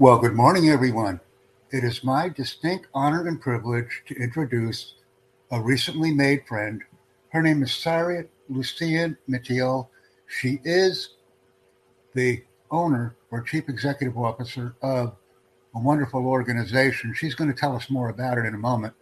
Well, 0.00 0.18
good 0.18 0.32
morning, 0.32 0.70
everyone. 0.70 1.20
It 1.72 1.84
is 1.84 2.02
my 2.02 2.30
distinct 2.30 2.86
honor 2.94 3.28
and 3.28 3.38
privilege 3.38 4.02
to 4.06 4.14
introduce 4.14 4.94
a 5.50 5.60
recently 5.60 6.10
made 6.10 6.46
friend. 6.48 6.82
Her 7.28 7.42
name 7.42 7.62
is 7.62 7.70
Sarah 7.70 8.24
Lucien 8.48 9.18
Mitchell. 9.28 9.90
She 10.26 10.58
is 10.64 11.16
the 12.14 12.42
owner 12.70 13.14
or 13.30 13.42
chief 13.42 13.68
executive 13.68 14.16
officer 14.16 14.74
of 14.80 15.16
a 15.74 15.78
wonderful 15.78 16.26
organization. 16.26 17.12
She's 17.12 17.34
going 17.34 17.52
to 17.52 17.60
tell 17.60 17.76
us 17.76 17.90
more 17.90 18.08
about 18.08 18.38
it 18.38 18.46
in 18.46 18.54
a 18.54 18.58
moment. 18.58 18.94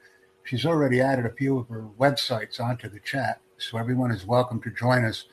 She's 0.42 0.66
already 0.66 1.00
added 1.00 1.26
a 1.26 1.34
few 1.36 1.58
of 1.58 1.68
her 1.68 1.86
websites 2.00 2.58
onto 2.58 2.88
the 2.88 2.98
chat, 2.98 3.40
so 3.56 3.78
everyone 3.78 4.10
is 4.10 4.26
welcome 4.26 4.60
to 4.62 4.70
join 4.72 5.04
us. 5.04 5.26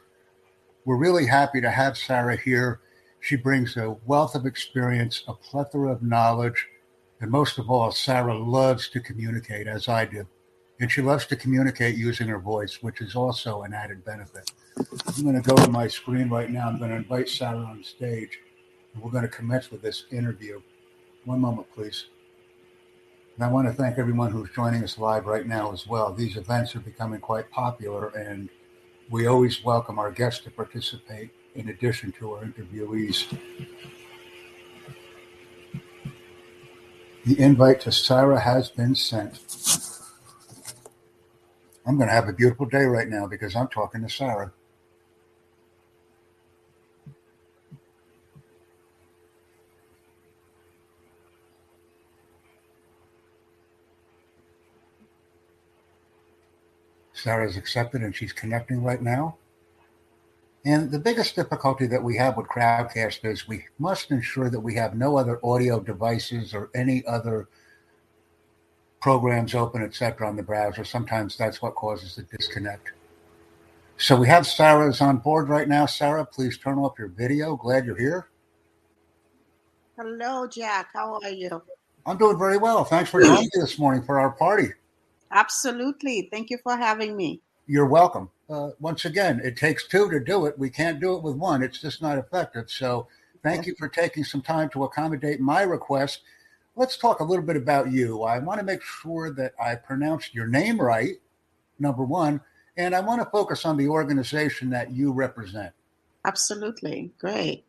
We're 0.85 0.97
really 0.97 1.25
happy 1.25 1.59
to 1.59 1.71
have 1.71 1.97
Sarah 1.97 2.37
here. 2.37 2.81
She 3.25 3.35
brings 3.35 3.75
a 3.75 3.97
wealth 4.05 4.35
of 4.35 4.45
experience, 4.45 5.23
a 5.27 5.33
plethora 5.33 5.91
of 5.91 6.03
knowledge, 6.03 6.67
and 7.19 7.31
most 7.31 7.57
of 7.57 7.71
all, 7.71 7.89
Sarah 7.89 8.37
loves 8.37 8.87
to 8.89 8.99
communicate, 8.99 9.65
as 9.65 9.87
I 9.87 10.05
do. 10.05 10.27
And 10.79 10.91
she 10.91 11.01
loves 11.01 11.25
to 11.27 11.35
communicate 11.35 11.97
using 11.97 12.27
her 12.27 12.37
voice, 12.37 12.83
which 12.83 13.01
is 13.01 13.15
also 13.15 13.63
an 13.63 13.73
added 13.73 14.05
benefit. 14.05 14.51
I'm 14.77 15.23
going 15.23 15.41
to 15.41 15.49
go 15.49 15.55
to 15.55 15.71
my 15.71 15.87
screen 15.87 16.29
right 16.29 16.51
now. 16.51 16.67
I'm 16.67 16.77
going 16.77 16.91
to 16.91 16.97
invite 16.97 17.27
Sarah 17.27 17.57
on 17.57 17.83
stage, 17.83 18.37
and 18.93 19.01
we're 19.01 19.09
going 19.09 19.23
to 19.23 19.27
commence 19.27 19.71
with 19.71 19.81
this 19.81 20.05
interview. 20.11 20.61
One 21.23 21.41
moment, 21.41 21.67
please. 21.73 22.05
And 23.37 23.43
I 23.43 23.47
want 23.47 23.67
to 23.67 23.73
thank 23.73 23.97
everyone 23.97 24.29
who's 24.29 24.51
joining 24.51 24.83
us 24.83 24.99
live 24.99 25.25
right 25.25 25.47
now 25.47 25.71
as 25.71 25.87
well. 25.87 26.13
These 26.13 26.37
events 26.37 26.75
are 26.75 26.79
becoming 26.79 27.21
quite 27.21 27.49
popular, 27.49 28.09
and 28.09 28.49
we 29.09 29.25
always 29.25 29.63
welcome 29.63 29.97
our 29.97 30.11
guests 30.11 30.43
to 30.43 30.51
participate 30.51 31.31
in 31.55 31.69
addition 31.69 32.11
to 32.13 32.33
our 32.33 32.43
interviewees. 32.43 33.37
The 37.25 37.39
invite 37.39 37.81
to 37.81 37.91
Sarah 37.91 38.39
has 38.39 38.69
been 38.69 38.93
sent. 38.93 39.39
I'm 41.87 41.97
going 41.97 42.07
to 42.07 42.13
have 42.13 42.27
a 42.27 42.33
beautiful 42.33 42.65
day 42.65 42.83
right 42.83 43.07
now 43.07 43.25
because 43.25 43.55
I'm 43.55 43.67
talking 43.67 44.01
to 44.01 44.09
Sarah. 44.09 44.51
Sarah's 57.13 57.57
accepted 57.57 58.01
and 58.01 58.15
she's 58.15 58.33
connecting 58.33 58.83
right 58.83 59.01
now. 59.01 59.37
And 60.65 60.89
the 60.89 60.99
biggest 60.99 61.35
difficulty 61.35 61.85
that 61.87 62.03
we 62.03 62.17
have 62.17 62.37
with 62.37 62.47
Crowdcast 62.47 63.23
is 63.23 63.47
we 63.47 63.65
must 63.77 64.09
ensure 64.09 64.49
that 64.49 64.59
we 64.59 64.73
have 64.75 64.95
no 64.95 65.15
other 65.15 65.39
audio 65.45 65.79
devices 65.79 66.55
or 66.55 66.71
any 66.73 67.05
other 67.05 67.47
programs 68.99 69.53
open, 69.53 69.83
etc., 69.83 70.27
on 70.27 70.35
the 70.35 70.41
browser. 70.41 70.83
Sometimes 70.83 71.37
that's 71.37 71.61
what 71.61 71.75
causes 71.75 72.15
the 72.15 72.23
disconnect. 72.23 72.93
So 73.97 74.15
we 74.15 74.27
have 74.27 74.47
Sarah's 74.47 75.01
on 75.01 75.17
board 75.17 75.49
right 75.49 75.67
now. 75.67 75.85
Sarah, 75.85 76.25
please 76.25 76.57
turn 76.57 76.79
off 76.79 76.97
your 76.97 77.09
video. 77.09 77.55
Glad 77.55 77.85
you're 77.85 77.97
here. 77.97 78.27
Hello, 79.97 80.47
Jack. 80.47 80.89
How 80.93 81.19
are 81.23 81.29
you? 81.29 81.61
I'm 82.07 82.17
doing 82.17 82.39
very 82.39 82.57
well. 82.57 82.83
Thanks 82.83 83.11
for 83.11 83.21
joining 83.21 83.43
me 83.43 83.49
this 83.53 83.77
morning 83.77 84.01
for 84.03 84.19
our 84.19 84.31
party. 84.31 84.69
Absolutely. 85.31 86.27
Thank 86.31 86.49
you 86.49 86.57
for 86.63 86.75
having 86.75 87.15
me. 87.15 87.39
You're 87.67 87.85
welcome. 87.85 88.29
Uh, 88.49 88.69
once 88.79 89.05
again, 89.05 89.41
it 89.43 89.57
takes 89.57 89.87
two 89.87 90.09
to 90.11 90.19
do 90.19 90.45
it. 90.45 90.59
We 90.59 90.69
can't 90.69 90.99
do 90.99 91.15
it 91.15 91.23
with 91.23 91.35
one. 91.35 91.63
It's 91.63 91.81
just 91.81 92.01
not 92.01 92.17
effective. 92.17 92.69
So 92.69 93.07
thank 93.41 93.65
you 93.65 93.75
for 93.77 93.87
taking 93.89 94.23
some 94.23 94.41
time 94.41 94.69
to 94.69 94.83
accommodate 94.83 95.39
my 95.39 95.63
request. 95.63 96.21
Let's 96.75 96.97
talk 96.97 97.21
a 97.21 97.23
little 97.23 97.45
bit 97.45 97.57
about 97.57 97.91
you. 97.91 98.23
I 98.23 98.37
want 98.39 98.59
to 98.59 98.65
make 98.65 98.81
sure 98.81 99.31
that 99.33 99.53
I 99.59 99.75
pronounced 99.75 100.35
your 100.35 100.47
name 100.47 100.79
right, 100.79 101.15
number 101.79 102.03
one, 102.03 102.41
and 102.77 102.93
I 102.93 102.99
want 102.99 103.21
to 103.21 103.29
focus 103.29 103.65
on 103.65 103.77
the 103.77 103.87
organization 103.87 104.69
that 104.71 104.91
you 104.91 105.11
represent. 105.11 105.73
Absolutely. 106.25 107.11
Great. 107.17 107.65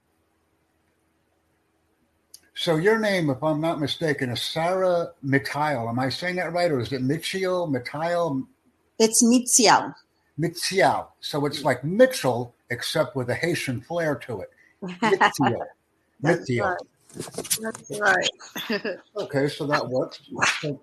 So 2.55 2.77
your 2.77 2.99
name, 2.99 3.29
if 3.31 3.43
I'm 3.43 3.61
not 3.61 3.81
mistaken, 3.81 4.31
is 4.31 4.43
Sarah 4.43 5.13
Mitchell. 5.23 5.89
Am 5.89 5.99
I 5.99 6.09
saying 6.09 6.37
that 6.37 6.53
right, 6.53 6.71
or 6.71 6.81
is 6.81 6.93
it 6.93 7.03
Mitchell? 7.03 7.67
Mitchell? 7.67 8.47
It's 8.99 9.23
Mitzial. 9.23 9.95
Mitzial. 10.39 11.09
So 11.21 11.47
it's 11.47 11.63
like 11.63 11.85
Mitchell, 11.85 12.55
except 12.71 13.17
with 13.17 13.31
a 13.31 13.35
Haitian 13.35 13.81
flair 13.81 14.15
to 14.17 14.41
it. 14.41 14.51
Mitzial. 16.23 16.77
Right. 17.19 17.57
That's 17.61 17.99
right. 17.99 18.29
okay, 19.17 19.49
so 19.49 19.67
that 19.67 19.89
works. 19.89 20.21
So 20.61 20.79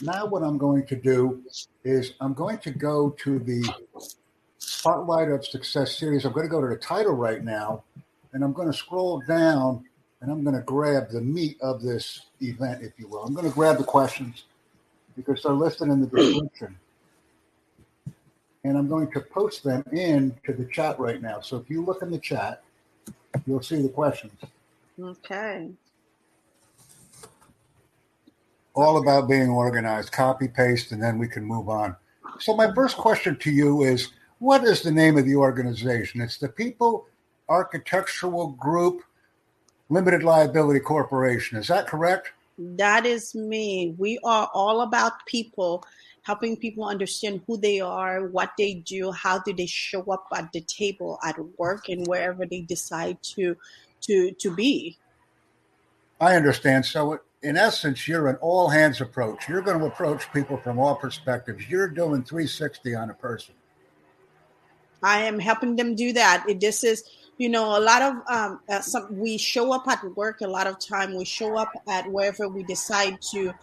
now 0.00 0.24
what 0.24 0.42
I'm 0.42 0.56
going 0.56 0.86
to 0.86 0.96
do 0.96 1.42
is 1.84 2.14
I'm 2.20 2.32
going 2.32 2.58
to 2.58 2.70
go 2.70 3.10
to 3.10 3.38
the 3.38 3.62
Spotlight 4.58 5.28
of 5.28 5.44
Success 5.44 5.98
series. 5.98 6.24
I'm 6.24 6.32
going 6.32 6.46
to 6.46 6.50
go 6.50 6.62
to 6.62 6.68
the 6.68 6.76
title 6.76 7.12
right 7.12 7.44
now, 7.44 7.84
and 8.32 8.42
I'm 8.42 8.54
going 8.54 8.70
to 8.70 8.76
scroll 8.76 9.22
down 9.28 9.84
and 10.20 10.30
I'm 10.30 10.42
going 10.42 10.56
to 10.56 10.62
grab 10.62 11.10
the 11.10 11.20
meat 11.20 11.56
of 11.60 11.82
this 11.82 12.26
event, 12.40 12.82
if 12.82 12.92
you 12.98 13.08
will. 13.08 13.22
I'm 13.22 13.34
going 13.34 13.46
to 13.46 13.54
grab 13.54 13.78
the 13.78 13.84
questions 13.84 14.44
because 15.16 15.42
they're 15.42 15.52
listed 15.52 15.88
in 15.88 16.00
the 16.00 16.06
description. 16.06 16.76
And 18.66 18.76
I'm 18.76 18.88
going 18.88 19.12
to 19.12 19.20
post 19.20 19.62
them 19.62 19.84
into 19.92 20.52
the 20.52 20.64
chat 20.72 20.98
right 20.98 21.22
now. 21.22 21.40
So 21.40 21.56
if 21.56 21.70
you 21.70 21.84
look 21.84 22.02
in 22.02 22.10
the 22.10 22.18
chat, 22.18 22.64
you'll 23.46 23.62
see 23.62 23.80
the 23.80 23.88
questions. 23.88 24.32
Okay. 25.00 25.70
All 28.74 29.00
about 29.00 29.28
being 29.28 29.50
organized, 29.50 30.10
copy 30.10 30.48
paste, 30.48 30.90
and 30.90 31.00
then 31.00 31.16
we 31.16 31.28
can 31.28 31.44
move 31.44 31.68
on. 31.68 31.94
So, 32.40 32.56
my 32.56 32.74
first 32.74 32.96
question 32.96 33.36
to 33.36 33.50
you 33.50 33.82
is 33.84 34.10
what 34.40 34.64
is 34.64 34.82
the 34.82 34.90
name 34.90 35.16
of 35.16 35.24
the 35.24 35.36
organization? 35.36 36.20
It's 36.20 36.38
the 36.38 36.48
People 36.48 37.06
Architectural 37.48 38.48
Group 38.48 39.02
Limited 39.90 40.24
Liability 40.24 40.80
Corporation. 40.80 41.56
Is 41.56 41.68
that 41.68 41.86
correct? 41.86 42.32
That 42.58 43.06
is 43.06 43.34
me. 43.34 43.94
We 43.96 44.18
are 44.24 44.50
all 44.52 44.80
about 44.80 45.24
people, 45.26 45.84
helping 46.26 46.56
people 46.56 46.84
understand 46.84 47.40
who 47.46 47.56
they 47.56 47.80
are, 47.80 48.26
what 48.26 48.50
they 48.58 48.74
do, 48.74 49.12
how 49.12 49.38
do 49.38 49.52
they 49.52 49.66
show 49.66 50.02
up 50.10 50.26
at 50.34 50.50
the 50.52 50.60
table, 50.60 51.20
at 51.24 51.36
work, 51.56 51.88
and 51.88 52.04
wherever 52.08 52.44
they 52.44 52.62
decide 52.62 53.16
to 53.22 53.56
to 54.00 54.32
to 54.32 54.54
be. 54.54 54.98
I 56.20 56.34
understand. 56.34 56.84
So, 56.84 57.20
in 57.42 57.56
essence, 57.56 58.08
you're 58.08 58.26
an 58.26 58.36
all 58.40 58.68
hands 58.68 59.00
approach. 59.00 59.48
You're 59.48 59.62
going 59.62 59.78
to 59.78 59.86
approach 59.86 60.32
people 60.32 60.56
from 60.56 60.80
all 60.80 60.96
perspectives. 60.96 61.68
You're 61.68 61.88
doing 61.88 62.24
360 62.24 62.94
on 62.96 63.10
a 63.10 63.14
person. 63.14 63.54
I 65.02 65.20
am 65.20 65.38
helping 65.38 65.76
them 65.76 65.94
do 65.94 66.12
that. 66.14 66.46
This 66.58 66.82
is, 66.82 67.04
you 67.38 67.48
know, 67.48 67.78
a 67.78 67.80
lot 67.80 68.02
of 68.02 68.14
um, 68.28 68.60
uh, 68.68 68.80
some. 68.80 69.16
We 69.16 69.38
show 69.38 69.72
up 69.72 69.86
at 69.86 70.02
work 70.16 70.40
a 70.40 70.48
lot 70.48 70.66
of 70.66 70.80
time. 70.80 71.14
We 71.14 71.24
show 71.24 71.56
up 71.56 71.70
at 71.86 72.10
wherever 72.10 72.48
we 72.48 72.64
decide 72.64 73.22
to 73.30 73.54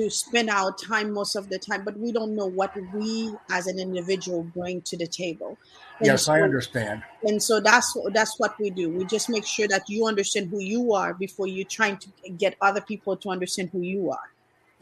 to 0.00 0.10
spend 0.10 0.48
our 0.48 0.72
time 0.72 1.12
most 1.12 1.36
of 1.36 1.48
the 1.48 1.58
time, 1.58 1.84
but 1.84 1.96
we 1.98 2.10
don't 2.12 2.34
know 2.34 2.46
what 2.46 2.74
we 2.94 3.34
as 3.50 3.66
an 3.66 3.78
individual 3.78 4.42
bring 4.42 4.80
to 4.82 4.96
the 4.96 5.06
table. 5.06 5.58
And 5.98 6.06
yes, 6.06 6.24
so, 6.24 6.32
I 6.32 6.42
understand. 6.42 7.02
And 7.24 7.42
so 7.42 7.60
that's 7.60 7.94
that's 8.12 8.38
what 8.38 8.58
we 8.58 8.70
do. 8.70 8.88
We 8.90 9.04
just 9.04 9.28
make 9.28 9.46
sure 9.46 9.68
that 9.68 9.88
you 9.88 10.06
understand 10.06 10.48
who 10.48 10.60
you 10.60 10.94
are 10.94 11.12
before 11.12 11.46
you're 11.46 11.66
trying 11.66 11.98
to 11.98 12.08
get 12.38 12.56
other 12.60 12.80
people 12.80 13.16
to 13.18 13.30
understand 13.30 13.70
who 13.70 13.82
you 13.82 14.10
are. 14.10 14.30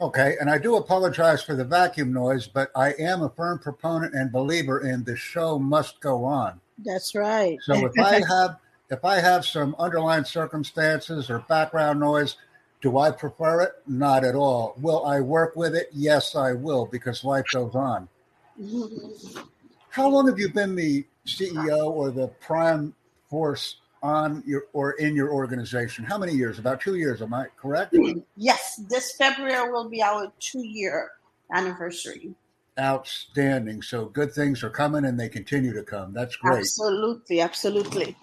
Okay, 0.01 0.37
and 0.39 0.49
I 0.49 0.57
do 0.57 0.77
apologize 0.77 1.43
for 1.43 1.55
the 1.55 1.65
vacuum 1.65 2.13
noise, 2.13 2.47
but 2.47 2.71
I 2.73 2.93
am 2.93 3.21
a 3.21 3.29
firm 3.29 3.59
proponent 3.59 4.13
and 4.13 4.31
believer 4.31 4.87
in 4.87 5.03
the 5.03 5.17
show 5.17 5.59
must 5.59 5.99
go 5.99 6.23
on. 6.23 6.61
That's 6.85 7.13
right. 7.13 7.57
So 7.63 7.73
if 7.85 7.99
I 7.99 8.21
have 8.25 8.59
if 8.89 9.03
I 9.03 9.19
have 9.19 9.45
some 9.45 9.75
underlying 9.77 10.23
circumstances 10.23 11.29
or 11.29 11.39
background 11.49 11.99
noise, 11.99 12.37
do 12.81 12.97
I 12.97 13.11
prefer 13.11 13.61
it? 13.61 13.73
Not 13.87 14.23
at 14.23 14.35
all. 14.35 14.73
Will 14.77 15.05
I 15.05 15.19
work 15.19 15.55
with 15.55 15.75
it? 15.75 15.89
Yes, 15.91 16.35
I 16.35 16.53
will, 16.53 16.85
because 16.85 17.23
life 17.23 17.45
goes 17.53 17.75
on. 17.75 18.07
How 19.89 20.09
long 20.09 20.27
have 20.27 20.39
you 20.39 20.49
been 20.49 20.75
the 20.75 21.05
CEO 21.25 21.89
or 21.89 22.11
the 22.11 22.27
prime 22.39 22.93
force 23.29 23.77
on 24.01 24.43
your 24.45 24.63
or 24.73 24.91
in 24.93 25.15
your 25.15 25.31
organization? 25.31 26.05
How 26.05 26.17
many 26.17 26.33
years? 26.33 26.59
About 26.59 26.79
two 26.79 26.95
years, 26.95 27.21
am 27.21 27.33
I 27.33 27.47
correct? 27.57 27.95
Yes, 28.37 28.81
this 28.89 29.13
February 29.17 29.71
will 29.71 29.89
be 29.89 30.01
our 30.01 30.31
two 30.39 30.65
year 30.65 31.11
anniversary. 31.53 32.33
Outstanding. 32.79 33.81
So 33.81 34.05
good 34.05 34.31
things 34.31 34.63
are 34.63 34.69
coming 34.69 35.03
and 35.03 35.19
they 35.19 35.27
continue 35.27 35.73
to 35.73 35.83
come. 35.83 36.13
That's 36.13 36.35
great. 36.37 36.59
Absolutely, 36.59 37.41
absolutely. 37.41 38.15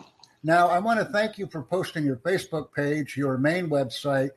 Now, 0.42 0.68
I 0.68 0.78
want 0.78 1.00
to 1.00 1.06
thank 1.06 1.38
you 1.38 1.46
for 1.46 1.62
posting 1.62 2.04
your 2.04 2.16
Facebook 2.16 2.72
page, 2.72 3.16
your 3.16 3.36
main 3.36 3.68
website, 3.68 4.30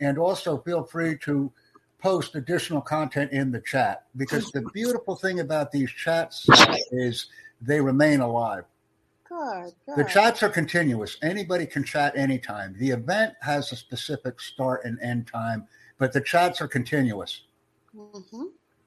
and 0.00 0.18
also 0.18 0.58
feel 0.58 0.84
free 0.84 1.16
to 1.18 1.52
post 1.98 2.34
additional 2.34 2.80
content 2.80 3.32
in 3.32 3.50
the 3.50 3.60
chat 3.60 4.04
because 4.16 4.50
the 4.52 4.62
beautiful 4.72 5.16
thing 5.16 5.40
about 5.40 5.72
these 5.72 5.90
chats 5.90 6.46
is 6.92 7.26
they 7.60 7.80
remain 7.80 8.20
alive. 8.20 8.64
Good, 9.28 9.72
good. 9.86 9.96
The 9.96 10.04
chats 10.04 10.42
are 10.42 10.48
continuous. 10.48 11.16
Anybody 11.22 11.66
can 11.66 11.82
chat 11.84 12.16
anytime. 12.16 12.76
The 12.78 12.90
event 12.90 13.34
has 13.42 13.72
a 13.72 13.76
specific 13.76 14.40
start 14.40 14.84
and 14.84 15.00
end 15.00 15.26
time, 15.26 15.66
but 15.98 16.12
the 16.12 16.20
chats 16.20 16.60
are 16.60 16.68
continuous. 16.68 17.42
Mm-hmm. 17.94 18.42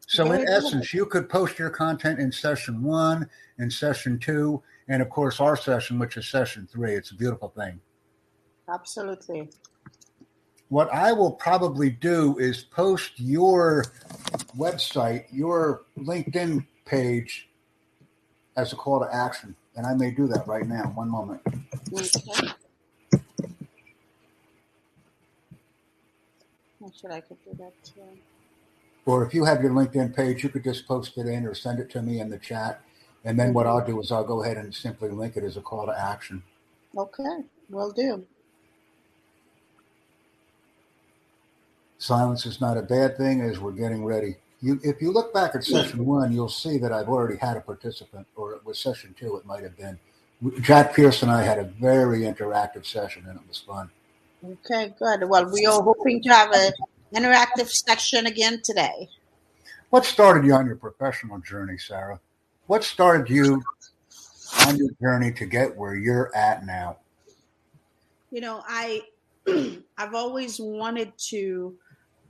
So, 0.07 0.25
Very 0.25 0.39
in 0.39 0.45
good. 0.45 0.53
essence, 0.53 0.93
you 0.93 1.05
could 1.05 1.29
post 1.29 1.59
your 1.59 1.69
content 1.69 2.19
in 2.19 2.31
session 2.31 2.81
one, 2.81 3.29
in 3.59 3.69
session 3.69 4.17
two, 4.17 4.63
and 4.87 5.01
of 5.01 5.09
course, 5.09 5.39
our 5.39 5.55
session, 5.55 5.99
which 5.99 6.17
is 6.17 6.27
session 6.27 6.67
three. 6.71 6.93
It's 6.93 7.11
a 7.11 7.15
beautiful 7.15 7.49
thing. 7.49 7.79
Absolutely. 8.71 9.49
What 10.69 10.93
I 10.93 11.11
will 11.11 11.31
probably 11.31 11.89
do 11.89 12.37
is 12.37 12.63
post 12.63 13.13
your 13.17 13.85
website, 14.55 15.25
your 15.31 15.83
LinkedIn 15.97 16.65
page 16.85 17.49
as 18.55 18.71
a 18.71 18.75
call 18.75 18.99
to 18.99 19.13
action. 19.13 19.55
And 19.75 19.87
I 19.87 19.95
may 19.95 20.11
do 20.11 20.27
that 20.27 20.47
right 20.47 20.67
now. 20.67 20.91
One 20.93 21.09
moment. 21.09 21.41
Okay. 21.91 22.49
Not 26.79 26.95
sure 26.95 27.11
I 27.11 27.21
could 27.21 27.43
do 27.43 27.51
that 27.57 27.73
too. 27.83 28.01
Or 29.05 29.25
if 29.25 29.33
you 29.33 29.45
have 29.45 29.63
your 29.63 29.71
LinkedIn 29.71 30.15
page, 30.15 30.43
you 30.43 30.49
could 30.49 30.63
just 30.63 30.87
post 30.87 31.17
it 31.17 31.25
in 31.25 31.47
or 31.47 31.55
send 31.55 31.79
it 31.79 31.89
to 31.91 32.01
me 32.01 32.19
in 32.19 32.29
the 32.29 32.37
chat. 32.37 32.81
And 33.25 33.39
then 33.39 33.53
what 33.53 33.65
I'll 33.65 33.85
do 33.85 33.99
is 33.99 34.11
I'll 34.11 34.23
go 34.23 34.43
ahead 34.43 34.57
and 34.57 34.73
simply 34.73 35.09
link 35.09 35.35
it 35.35 35.43
as 35.43 35.57
a 35.57 35.61
call 35.61 35.87
to 35.87 35.99
action. 35.99 36.43
Okay, 36.95 37.43
will 37.69 37.91
do. 37.91 38.25
Silence 41.99 42.45
is 42.45 42.61
not 42.61 42.77
a 42.77 42.81
bad 42.81 43.17
thing 43.17 43.41
as 43.41 43.59
we're 43.59 43.73
getting 43.73 44.05
ready. 44.05 44.37
You, 44.61 44.79
if 44.83 45.01
you 45.01 45.11
look 45.11 45.33
back 45.33 45.53
at 45.53 45.65
session 45.65 46.05
one, 46.05 46.31
you'll 46.31 46.47
see 46.47 46.77
that 46.77 46.93
I've 46.93 47.09
already 47.09 47.37
had 47.37 47.57
a 47.57 47.61
participant, 47.61 48.25
or 48.37 48.53
it 48.53 48.65
was 48.65 48.79
session 48.79 49.13
two, 49.19 49.35
it 49.35 49.45
might 49.45 49.63
have 49.63 49.77
been. 49.77 49.99
Jack 50.61 50.95
Pierce 50.95 51.21
and 51.23 51.29
I 51.29 51.43
had 51.43 51.59
a 51.59 51.65
very 51.65 52.21
interactive 52.21 52.85
session, 52.85 53.25
and 53.27 53.37
it 53.37 53.45
was 53.47 53.59
fun. 53.59 53.89
Okay, 54.43 54.93
good. 54.97 55.27
Well, 55.27 55.51
we 55.51 55.65
are 55.65 55.81
hoping 55.81 56.23
to 56.23 56.29
have 56.29 56.51
an 56.53 56.71
interactive 57.13 57.69
section 57.69 58.25
again 58.25 58.61
today. 58.63 59.09
What 59.89 60.05
started 60.05 60.45
you 60.45 60.53
on 60.53 60.67
your 60.67 60.77
professional 60.77 61.39
journey, 61.39 61.77
Sarah? 61.77 62.21
What 62.67 62.85
started 62.85 63.29
you 63.29 63.61
on 64.67 64.77
your 64.77 64.91
journey 65.01 65.33
to 65.33 65.45
get 65.45 65.75
where 65.75 65.95
you're 65.95 66.33
at 66.33 66.65
now? 66.65 66.97
You 68.31 68.39
know, 68.39 68.63
I 68.65 69.01
I've 69.97 70.13
always 70.13 70.59
wanted 70.61 71.11
to 71.29 71.75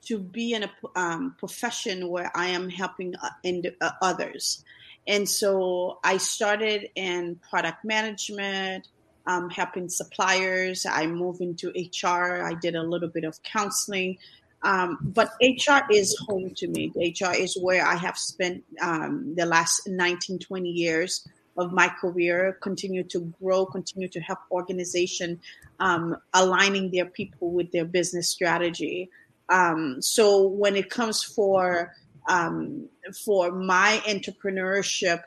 to 0.06 0.18
be 0.18 0.54
in 0.54 0.64
a 0.64 0.72
um, 0.96 1.36
profession 1.38 2.10
where 2.10 2.32
I 2.36 2.48
am 2.48 2.70
helping 2.70 3.16
uh, 3.16 3.30
in, 3.44 3.64
uh, 3.82 3.92
others. 4.02 4.64
And 5.08 5.28
so 5.28 6.00
I 6.04 6.18
started 6.18 6.90
in 6.96 7.40
product 7.50 7.84
management, 7.84 8.88
um, 9.26 9.50
helping 9.50 9.90
suppliers. 9.90 10.86
I 10.86 11.08
moved 11.08 11.42
into 11.42 11.70
HR. 11.70 12.44
I 12.44 12.54
did 12.62 12.76
a 12.76 12.84
little 12.84 13.10
bit 13.10 13.24
of 13.24 13.42
counseling. 13.44 14.18
Um, 14.62 14.98
but 15.02 15.32
HR 15.42 15.82
is 15.90 16.18
home 16.28 16.54
to 16.58 16.68
me. 16.68 16.92
HR 16.96 17.34
is 17.34 17.58
where 17.60 17.86
I 17.86 17.96
have 17.96 18.18
spent 18.18 18.64
um, 18.82 19.34
the 19.36 19.46
last 19.46 19.88
19, 19.88 20.40
20 20.40 20.70
years 20.70 21.28
of 21.58 21.74
my 21.74 21.90
career, 21.90 22.58
continue 22.62 23.04
to 23.04 23.34
grow, 23.42 23.66
continue 23.66 24.08
to 24.08 24.20
help 24.20 24.40
organization 24.52 25.40
um, 25.80 26.18
aligning 26.34 26.92
their 26.92 27.06
people 27.06 27.52
with 27.52 27.72
their 27.72 27.86
business 27.86 28.30
strategy. 28.30 29.10
Um, 29.50 30.02
so 30.02 30.48
when 30.48 30.76
it 30.76 30.90
comes 30.90 31.24
for 31.24 31.94
um, 32.28 32.88
for 33.26 33.52
my 33.52 34.02
entrepreneurship, 34.08 35.22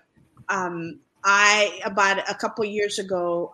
um, 0.49 1.01
I 1.25 1.81
about 1.85 2.19
a 2.31 2.35
couple 2.35 2.65
years 2.65 2.99
ago, 2.99 3.53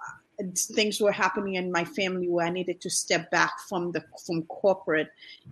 things 0.54 1.00
were 1.00 1.12
happening 1.12 1.54
in 1.54 1.72
my 1.72 1.84
family 1.84 2.28
where 2.28 2.46
I 2.46 2.50
needed 2.50 2.80
to 2.82 2.90
step 2.90 3.30
back 3.30 3.52
from 3.68 3.92
the 3.92 4.04
from 4.26 4.42
corporate, 4.44 5.08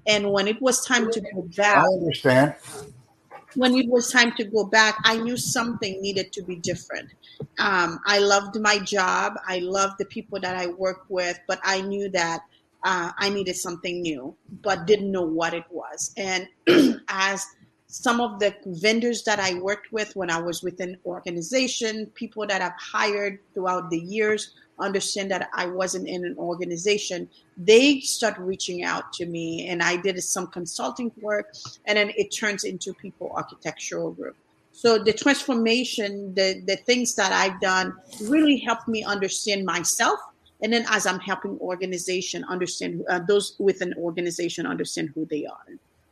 and 0.06 0.30
when 0.30 0.46
it 0.48 0.60
was 0.60 0.84
time 0.84 1.10
to 1.10 1.20
go 1.20 1.48
back, 1.56 1.78
I 1.78 1.86
understand. 2.00 2.54
When 3.54 3.74
it 3.74 3.88
was 3.88 4.10
time 4.10 4.32
to 4.32 4.44
go 4.44 4.64
back, 4.64 4.98
I 5.04 5.16
knew 5.16 5.38
something 5.38 6.02
needed 6.02 6.30
to 6.34 6.42
be 6.42 6.56
different. 6.56 7.08
Um, 7.58 8.00
I 8.04 8.18
loved 8.18 8.60
my 8.60 8.78
job. 8.78 9.32
I 9.46 9.60
loved 9.60 9.94
the 9.98 10.04
people 10.04 10.38
that 10.40 10.56
I 10.56 10.66
worked 10.66 11.10
with, 11.10 11.40
but 11.48 11.58
I 11.64 11.80
knew 11.80 12.10
that 12.10 12.42
uh, 12.86 13.10
I 13.18 13.30
needed 13.30 13.56
something 13.56 14.00
new, 14.00 14.36
but 14.62 14.86
didn't 14.86 15.10
know 15.10 15.26
what 15.26 15.54
it 15.54 15.64
was. 15.70 16.14
And 16.16 16.46
as 17.08 17.44
some 17.88 18.20
of 18.20 18.38
the 18.38 18.54
vendors 18.64 19.24
that 19.24 19.40
I 19.40 19.54
worked 19.54 19.90
with 19.90 20.14
when 20.14 20.30
I 20.30 20.40
was 20.40 20.62
within 20.62 20.96
organization, 21.04 22.06
people 22.14 22.46
that 22.46 22.62
I've 22.62 22.78
hired 22.78 23.40
throughout 23.54 23.90
the 23.90 23.98
years, 23.98 24.54
understand 24.78 25.32
that 25.32 25.48
I 25.54 25.66
wasn't 25.66 26.06
in 26.06 26.24
an 26.24 26.36
organization, 26.38 27.28
they 27.56 28.00
start 28.00 28.38
reaching 28.38 28.84
out 28.84 29.12
to 29.14 29.26
me, 29.26 29.66
and 29.66 29.82
I 29.82 29.96
did 29.96 30.22
some 30.22 30.46
consulting 30.46 31.10
work, 31.20 31.54
and 31.86 31.98
then 31.98 32.12
it 32.16 32.28
turns 32.28 32.62
into 32.62 32.94
people 32.94 33.32
architectural 33.34 34.12
group. 34.12 34.36
So 34.70 34.98
the 34.98 35.14
transformation, 35.14 36.34
the 36.34 36.62
the 36.66 36.76
things 36.76 37.14
that 37.14 37.32
I've 37.32 37.58
done, 37.60 37.94
really 38.22 38.58
helped 38.58 38.86
me 38.86 39.02
understand 39.02 39.64
myself 39.64 40.20
and 40.62 40.72
then 40.72 40.84
as 40.88 41.06
i'm 41.06 41.20
helping 41.20 41.58
organization 41.60 42.44
understand 42.44 43.04
uh, 43.08 43.20
those 43.26 43.54
with 43.58 43.80
an 43.80 43.94
organization 43.98 44.66
understand 44.66 45.10
who 45.14 45.26
they 45.26 45.46
are. 45.46 45.66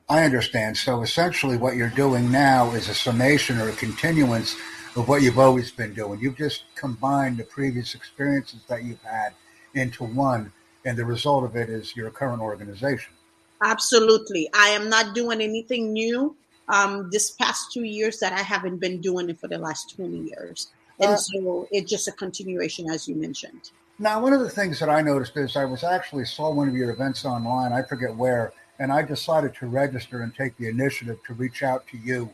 I 0.08 0.25
understand. 0.25 0.76
So 0.76 1.02
essentially 1.02 1.56
what 1.56 1.76
you're 1.76 1.88
doing 1.88 2.31
now 2.31 2.73
is 2.73 2.88
a 2.88 2.94
summation 2.94 3.58
or 3.58 3.70
a 3.70 3.73
continuance 3.73 4.55
of 4.96 5.08
what 5.08 5.23
you've 5.23 5.38
always 5.38 5.70
been 5.70 5.94
doing. 5.94 6.20
You've 6.20 6.37
just 6.37 6.64
combined 6.75 7.38
the 7.38 7.44
previous 7.44 7.94
experiences 7.94 8.61
that 8.69 8.85
you've 8.85 9.02
had 9.02 9.32
into 9.75 10.05
one 10.05 10.52
and 10.85 10.97
the 10.99 11.05
result 11.05 11.44
of 11.44 11.56
it 11.56 11.70
is 11.70 11.97
your 11.97 12.11
current 12.11 12.43
organization. 12.43 13.14
Absolutely. 13.62 14.50
I 14.52 14.69
am 14.69 14.90
not 14.90 15.14
doing 15.14 15.40
anything 15.40 15.93
new 15.93 16.37
um, 16.69 17.08
this 17.11 17.31
past 17.31 17.73
two 17.73 17.85
years 17.85 18.19
that 18.20 18.32
i 18.32 18.40
haven't 18.40 18.79
been 18.79 19.00
doing 19.00 19.29
it 19.29 19.38
for 19.38 19.49
the 19.49 19.58
last 19.58 19.97
20 19.97 20.29
years. 20.29 20.69
And 21.00 21.12
uh, 21.12 21.17
so 21.17 21.69
it's 21.70 21.90
just 21.90 22.08
a 22.08 22.12
continuation 22.12 22.90
as 22.90 23.08
you 23.08 23.14
mentioned 23.14 23.70
now, 23.99 24.20
one 24.20 24.32
of 24.32 24.41
the 24.41 24.50
things 24.50 24.81
that 24.81 24.88
I 24.88 25.02
noticed 25.02 25.37
is 25.37 25.56
I 25.56 25.64
was 25.64 25.85
actually 25.85 26.25
saw 26.25 26.50
one 26.50 26.69
of 26.69 26.75
your 26.75 26.91
events 26.91 27.25
online. 27.25 27.73
I 27.73 27.82
forget 27.82 28.14
where, 28.14 28.52
and 28.81 28.91
I 28.93 29.02
decided 29.02 29.55
to 29.56 29.67
register 29.67 30.23
and 30.23 30.35
take 30.35 30.56
the 30.56 30.69
initiative 30.69 31.19
to 31.26 31.35
reach 31.35 31.62
out 31.62 31.87
to 31.88 31.99
you. 31.99 32.32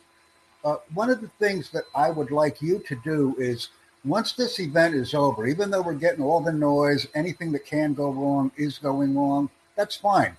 Uh, 0.65 0.77
one 0.93 1.09
of 1.09 1.21
the 1.21 1.29
things 1.39 1.69
that 1.71 1.83
I 1.93 2.09
would 2.09 2.31
like 2.31 2.61
you 2.61 2.79
to 2.87 2.95
do 3.03 3.35
is 3.37 3.69
once 4.03 4.33
this 4.33 4.59
event 4.59 4.95
is 4.95 5.13
over, 5.13 5.45
even 5.45 5.69
though 5.69 5.83
we're 5.83 5.93
getting 5.93 6.23
all 6.23 6.41
the 6.41 6.51
noise, 6.51 7.07
anything 7.13 7.51
that 7.51 7.65
can 7.65 7.93
go 7.93 8.09
wrong 8.09 8.51
is 8.57 8.79
going 8.79 9.15
wrong, 9.15 9.49
that's 9.75 9.95
fine. 9.95 10.35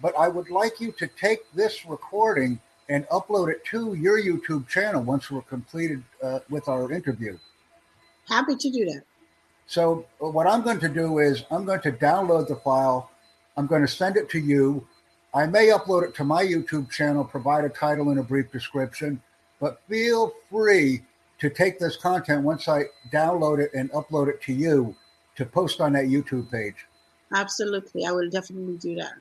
But 0.00 0.16
I 0.16 0.28
would 0.28 0.50
like 0.50 0.80
you 0.80 0.92
to 0.92 1.08
take 1.08 1.40
this 1.52 1.84
recording 1.86 2.60
and 2.88 3.06
upload 3.08 3.50
it 3.50 3.64
to 3.66 3.94
your 3.94 4.20
YouTube 4.20 4.68
channel 4.68 5.02
once 5.02 5.30
we're 5.30 5.42
completed 5.42 6.02
uh, 6.22 6.40
with 6.48 6.68
our 6.68 6.92
interview. 6.92 7.36
Happy 8.28 8.54
to 8.54 8.70
do 8.70 8.84
that. 8.86 9.02
So 9.66 10.04
what 10.18 10.46
I'm 10.46 10.62
going 10.62 10.80
to 10.80 10.88
do 10.88 11.18
is 11.18 11.44
I'm 11.50 11.64
going 11.64 11.80
to 11.82 11.92
download 11.92 12.48
the 12.48 12.56
file. 12.56 13.10
I'm 13.56 13.66
going 13.66 13.82
to 13.82 13.88
send 13.88 14.16
it 14.16 14.28
to 14.30 14.38
you. 14.38 14.86
I 15.34 15.46
may 15.46 15.68
upload 15.68 16.04
it 16.04 16.14
to 16.16 16.24
my 16.24 16.44
YouTube 16.44 16.90
channel, 16.90 17.24
provide 17.24 17.64
a 17.64 17.70
title 17.70 18.10
and 18.10 18.20
a 18.20 18.22
brief 18.22 18.52
description, 18.52 19.22
but 19.60 19.80
feel 19.88 20.34
free 20.50 21.02
to 21.38 21.48
take 21.48 21.78
this 21.78 21.96
content 21.96 22.42
once 22.42 22.68
I 22.68 22.84
download 23.12 23.58
it 23.58 23.70
and 23.74 23.90
upload 23.92 24.28
it 24.28 24.42
to 24.42 24.52
you 24.52 24.94
to 25.36 25.46
post 25.46 25.80
on 25.80 25.92
that 25.94 26.04
YouTube 26.04 26.50
page. 26.50 26.86
Absolutely. 27.34 28.04
I 28.04 28.12
will 28.12 28.28
definitely 28.28 28.76
do 28.76 28.94
that. 28.96 29.14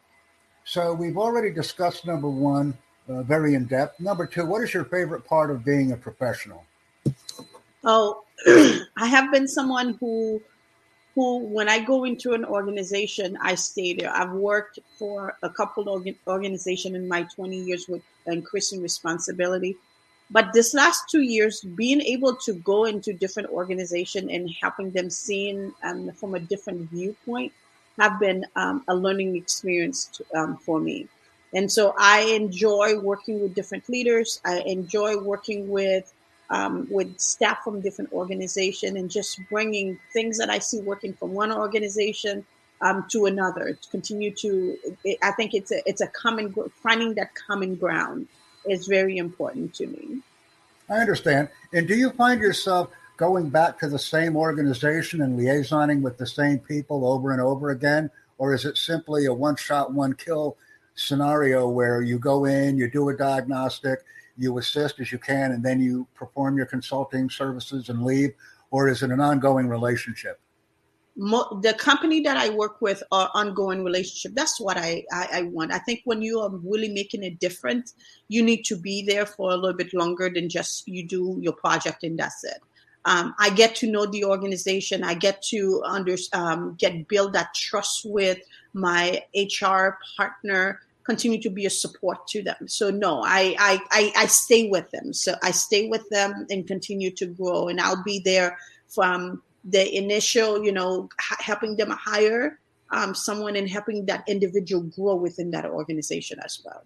So 0.65 0.93
we've 0.93 1.17
already 1.17 1.50
discussed 1.50 2.05
number 2.05 2.29
one, 2.29 2.77
uh, 3.10 3.24
very 3.24 3.55
in 3.55 3.65
depth. 3.65 4.00
Number 4.00 4.27
two, 4.27 4.45
what 4.45 4.62
is 4.62 4.74
your 4.74 4.86
favorite 4.86 5.25
part 5.25 5.50
of 5.50 5.63
being 5.65 5.93
a 5.93 5.98
professional? 5.98 6.65
Oh, 7.83 8.24
I 8.48 9.05
have 9.05 9.31
been 9.31 9.48
someone 9.48 9.98
who 10.00 10.41
who 11.15 11.39
when 11.39 11.67
I 11.67 11.79
go 11.79 12.05
into 12.05 12.33
an 12.33 12.45
organization, 12.45 13.38
I 13.41 13.55
stay 13.55 13.93
there. 13.93 14.10
I've 14.10 14.31
worked 14.31 14.79
for 14.98 15.36
a 15.43 15.50
couple 15.50 15.93
of 15.93 16.07
organizations 16.25 16.95
in 16.95 17.07
my 17.07 17.24
20 17.24 17.57
years 17.57 17.88
with 17.89 18.01
increasing 18.25 18.81
responsibility. 18.81 19.75
But 20.29 20.53
this 20.53 20.74
last 20.74 21.10
two 21.10 21.21
years, 21.21 21.60
being 21.62 22.00
able 22.01 22.38
to 22.38 22.53
go 22.53 22.86
into 22.86 23.12
different 23.12 23.50
organizations 23.50 24.31
and 24.31 24.50
helping 24.62 24.91
them 24.91 25.10
seeing 25.10 25.74
um, 25.83 26.12
from 26.13 26.36
a 26.36 26.39
different 26.39 26.89
viewpoint 26.89 27.51
have 28.00 28.17
been 28.19 28.45
um, 28.55 28.86
a 28.88 28.95
learning 28.95 29.36
experience 29.36 30.05
to, 30.05 30.25
um, 30.33 30.55
for 30.57 30.79
me. 30.79 31.07
And 31.53 31.69
so 31.69 31.93
I 31.98 32.21
enjoy 32.21 32.98
working 32.98 33.41
with 33.41 33.53
different 33.53 33.89
leaders. 33.89 34.39
I 34.45 34.62
enjoy 34.62 35.17
working 35.17 35.69
with 35.69 36.13
um, 36.51 36.88
with 36.91 37.20
staff 37.20 37.63
from 37.63 37.81
different 37.81 38.13
organizations 38.13 38.96
and 38.96 39.10
just 39.10 39.39
bringing 39.50 39.98
things 40.13 40.38
that 40.38 40.50
I 40.50 40.60
see 40.60 40.79
working 40.81 41.13
from 41.13 41.34
one 41.34 41.51
organization 41.51 42.46
um, 42.81 43.05
to 43.10 43.25
another 43.25 43.74
to 43.74 43.89
continue 43.89 44.31
to. 44.36 44.77
I 45.24 45.31
think 45.31 45.53
it's 45.53 45.72
a 45.72 45.81
it's 45.89 46.01
a 46.01 46.08
common 46.08 46.53
finding 46.84 47.15
that 47.15 47.34
common 47.34 47.75
ground 47.75 48.27
is 48.70 48.86
very 48.86 49.17
important 49.17 49.74
to 49.75 49.88
me. 49.88 50.22
I 50.89 50.98
understand. 50.98 51.50
And 51.74 51.88
do 51.88 51.96
you 51.96 52.12
find 52.12 52.39
yourself? 52.39 52.91
going 53.22 53.51
back 53.51 53.77
to 53.77 53.88
the 53.88 54.00
same 54.00 54.36
organization 54.36 55.22
and 55.22 55.38
liaisoning 55.38 56.01
with 56.01 56.17
the 56.17 56.25
same 56.25 56.58
people 56.58 57.05
over 57.05 57.31
and 57.31 57.39
over 57.39 57.70
again? 57.70 58.10
Or 58.39 58.51
is 58.51 58.65
it 58.65 58.77
simply 58.77 59.27
a 59.27 59.34
one 59.34 59.55
shot, 59.58 59.93
one 59.93 60.15
kill 60.15 60.58
scenario 60.96 61.70
where 61.70 62.01
you 62.01 62.17
go 62.17 62.46
in, 62.46 62.79
you 62.79 62.89
do 62.89 63.10
a 63.10 63.15
diagnostic, 63.15 64.00
you 64.38 64.58
assist 64.58 65.00
as 65.00 65.12
you 65.12 65.20
can, 65.20 65.52
and 65.52 65.64
then 65.64 65.80
you 65.80 66.08
perform 66.16 66.58
your 66.58 66.66
consulting 66.66 67.30
services 67.30 67.90
and 67.90 68.04
leave? 68.04 68.34
Or 68.72 68.88
is 68.88 69.04
it 69.04 69.12
an 69.12 69.20
ongoing 69.20 69.68
relationship? 69.68 70.40
the 71.18 71.76
company 71.78 72.22
that 72.22 72.38
I 72.38 72.50
work 72.50 72.82
with 72.82 73.04
are 73.12 73.30
ongoing 73.34 73.84
relationship. 73.84 74.34
That's 74.34 74.60
what 74.60 74.78
I, 74.78 75.04
I, 75.12 75.28
I, 75.34 75.42
want. 75.44 75.74
I 75.74 75.80
think 75.80 76.02
when 76.06 76.22
you 76.22 76.40
are 76.40 76.50
really 76.50 76.90
making 76.90 77.24
a 77.24 77.30
difference, 77.30 77.94
you 78.30 78.42
need 78.42 78.64
to 78.64 78.78
be 78.78 79.04
there 79.04 79.26
for 79.26 79.52
a 79.52 79.56
little 79.56 79.76
bit 79.76 79.94
longer 79.94 80.32
than 80.34 80.48
just 80.50 80.88
you 80.88 81.06
do 81.06 81.38
your 81.42 81.54
project 81.54 82.04
and 82.04 82.18
that's 82.18 82.44
it. 82.44 82.62
Um, 83.06 83.34
I 83.40 83.50
get 83.50 83.76
to 83.78 83.92
know 83.92 84.06
the 84.06 84.24
organization. 84.26 85.04
I 85.04 85.16
get 85.16 85.42
to 85.44 85.82
under, 85.86 86.16
um, 86.34 86.76
get 86.80 87.08
build 87.08 87.34
that 87.34 87.54
trust 87.56 88.06
with 88.06 88.38
my 88.74 89.24
HR 89.36 89.98
partner. 90.16 90.82
Continue 91.12 91.41
to 91.41 91.50
be 91.50 91.65
a 91.65 91.70
support 91.70 92.20
to 92.34 92.41
them. 92.50 92.62
So 92.68 92.86
no, 92.89 93.22
I, 93.24 93.56
I 93.60 93.74
I 94.00 94.01
I 94.24 94.25
stay 94.27 94.70
with 94.70 94.88
them. 94.91 95.13
So 95.13 95.36
I 95.44 95.51
stay 95.51 95.89
with 95.94 96.06
them 96.10 96.30
and 96.50 96.60
continue 96.74 97.12
to 97.22 97.25
grow. 97.39 97.68
And 97.70 97.80
I'll 97.82 98.03
be 98.03 98.20
there 98.32 98.58
from 98.88 99.41
the 99.75 99.84
initial, 100.03 100.63
you 100.63 100.72
know, 100.72 101.10
helping 101.50 101.75
them 101.75 101.91
hire 101.91 102.60
um, 102.91 103.15
someone 103.15 103.56
and 103.56 103.70
helping 103.70 104.06
that 104.06 104.24
individual 104.27 104.84
grow 104.84 105.15
within 105.15 105.51
that 105.51 105.65
organization 105.65 106.39
as 106.44 106.62
well. 106.65 106.84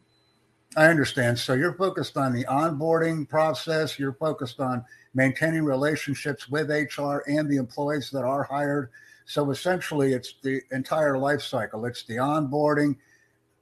I 0.77 0.87
understand. 0.87 1.39
So 1.39 1.53
you're 1.53 1.73
focused 1.73 2.17
on 2.17 2.33
the 2.33 2.43
onboarding 2.45 3.27
process. 3.29 3.97
You're 3.97 4.13
focused 4.13 4.59
on 4.59 4.83
maintaining 5.13 5.63
relationships 5.63 6.49
with 6.49 6.69
HR 6.69 7.19
and 7.27 7.49
the 7.49 7.57
employees 7.57 8.09
that 8.11 8.23
are 8.23 8.43
hired. 8.43 8.89
So 9.25 9.49
essentially, 9.51 10.13
it's 10.13 10.35
the 10.43 10.61
entire 10.71 11.17
life 11.17 11.41
cycle. 11.41 11.85
It's 11.85 12.03
the 12.03 12.17
onboarding, 12.17 12.97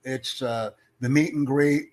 it's 0.03 0.41
uh, 0.41 0.72
the 1.00 1.10
meet 1.10 1.33
and 1.33 1.45
greet, 1.45 1.91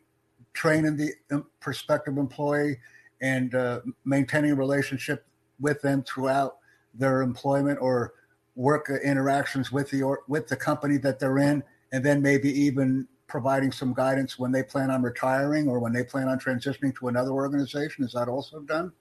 training 0.53 0.97
the 0.97 1.45
prospective 1.61 2.17
employee, 2.17 2.79
and 3.23 3.55
uh, 3.55 3.81
maintaining 4.05 4.53
a 4.53 4.55
relationship 4.55 5.27
with 5.61 5.81
them 5.83 6.03
throughout 6.03 6.59
their 6.95 7.23
employment 7.23 7.79
or 7.81 8.15
work 8.57 8.91
interactions 9.05 9.71
with 9.71 9.91
the 9.91 10.03
or, 10.03 10.21
with 10.29 10.49
the 10.49 10.57
company 10.57 10.97
that 10.99 11.19
they're 11.19 11.39
in, 11.39 11.63
and 11.93 12.05
then 12.05 12.21
maybe 12.23 12.51
even 12.51 13.07
providing 13.27 13.71
some 13.71 13.95
guidance 13.95 14.39
when 14.39 14.51
they 14.51 14.63
plan 14.63 14.91
on 14.91 15.03
retiring 15.03 15.69
or 15.69 15.79
when 15.79 15.93
they 15.93 16.03
plan 16.03 16.29
on 16.29 16.39
transitioning 16.39 16.95
to 16.99 17.09
another 17.09 17.31
organization. 17.31 18.05
Is 18.05 18.13
that 18.13 18.29
also 18.29 18.61
done? 18.61 18.93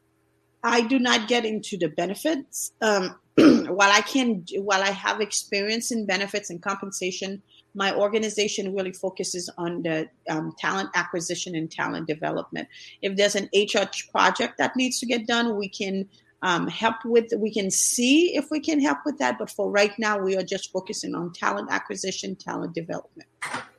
I 0.64 0.82
do 0.82 1.00
not 1.00 1.28
get 1.28 1.46
into 1.46 1.78
the 1.78 1.88
benefits. 1.88 2.72
Um, 2.82 3.16
while 3.38 3.92
I 3.92 4.02
can, 4.02 4.46
while 4.58 4.82
I 4.82 4.92
have 4.92 5.22
experience 5.22 5.92
in 5.92 6.06
benefits 6.06 6.50
and 6.50 6.62
compensation, 6.62 7.42
my 7.74 7.94
organization 7.94 8.74
really 8.74 8.94
focuses 8.94 9.50
on 9.58 9.84
the 9.84 10.10
um, 10.30 10.54
talent 10.58 10.90
acquisition 10.96 11.56
and 11.56 11.72
talent 11.72 12.08
development. 12.08 12.68
If 13.02 13.16
there's 13.18 13.36
an 13.36 13.50
HR 13.54 13.90
project 14.12 14.58
that 14.58 14.76
needs 14.76 15.00
to 15.00 15.06
get 15.06 15.28
done, 15.28 15.58
we 15.58 15.70
can 15.70 16.10
um, 16.42 16.68
help 16.68 16.96
with 17.04 17.34
we 17.38 17.54
can 17.54 17.70
see 17.70 18.36
if 18.36 18.50
we 18.50 18.60
can 18.60 18.80
help 18.80 19.00
with 19.06 19.18
that 19.18 19.38
but 19.38 19.50
for 19.50 19.70
right 19.70 19.92
now 20.00 20.18
we 20.18 20.38
are 20.38 20.44
just 20.44 20.72
focusing 20.72 21.14
on 21.14 21.34
talent 21.34 21.70
acquisition 21.70 22.36
talent 22.36 22.74
development. 22.74 23.28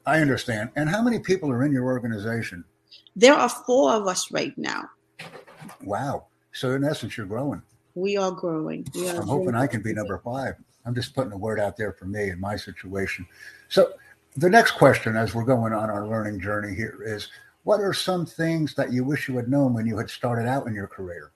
I 0.06 0.20
understand. 0.20 0.70
And 0.76 0.88
how 0.88 1.02
many 1.02 1.20
people 1.20 1.50
are 1.50 1.62
in 1.64 1.72
your 1.72 1.84
organization? 1.84 2.64
There 3.16 3.34
are 3.34 3.48
four 3.48 3.92
of 3.92 4.06
us 4.06 4.30
right 4.30 4.56
now. 4.58 4.90
Wow. 5.82 6.26
So 6.52 6.72
in 6.72 6.84
essence 6.84 7.16
you're 7.16 7.26
growing. 7.26 7.62
We 7.94 8.16
are 8.16 8.30
growing. 8.30 8.86
We 8.94 9.08
are 9.08 9.22
i'm 9.22 9.26
hoping 9.26 9.54
i 9.54 9.66
can 9.66 9.82
be 9.82 9.92
number 9.92 10.18
five 10.18 10.54
i'm 10.90 10.94
just 10.94 11.14
putting 11.14 11.32
a 11.32 11.38
word 11.38 11.60
out 11.60 11.76
there 11.76 11.92
for 11.92 12.06
me 12.06 12.30
in 12.30 12.40
my 12.40 12.56
situation 12.56 13.26
so 13.68 13.92
the 14.36 14.50
next 14.50 14.72
question 14.72 15.16
as 15.16 15.34
we're 15.34 15.44
going 15.44 15.72
on 15.72 15.88
our 15.90 16.06
learning 16.06 16.40
journey 16.40 16.74
here 16.74 16.98
is 17.04 17.28
what 17.62 17.80
are 17.80 17.94
some 17.94 18.26
things 18.26 18.74
that 18.74 18.92
you 18.92 19.04
wish 19.04 19.28
you 19.28 19.36
had 19.36 19.48
known 19.48 19.72
when 19.72 19.86
you 19.86 19.96
had 19.96 20.10
started 20.10 20.48
out 20.48 20.66
in 20.66 20.74
your 20.74 20.86
career 20.86 21.30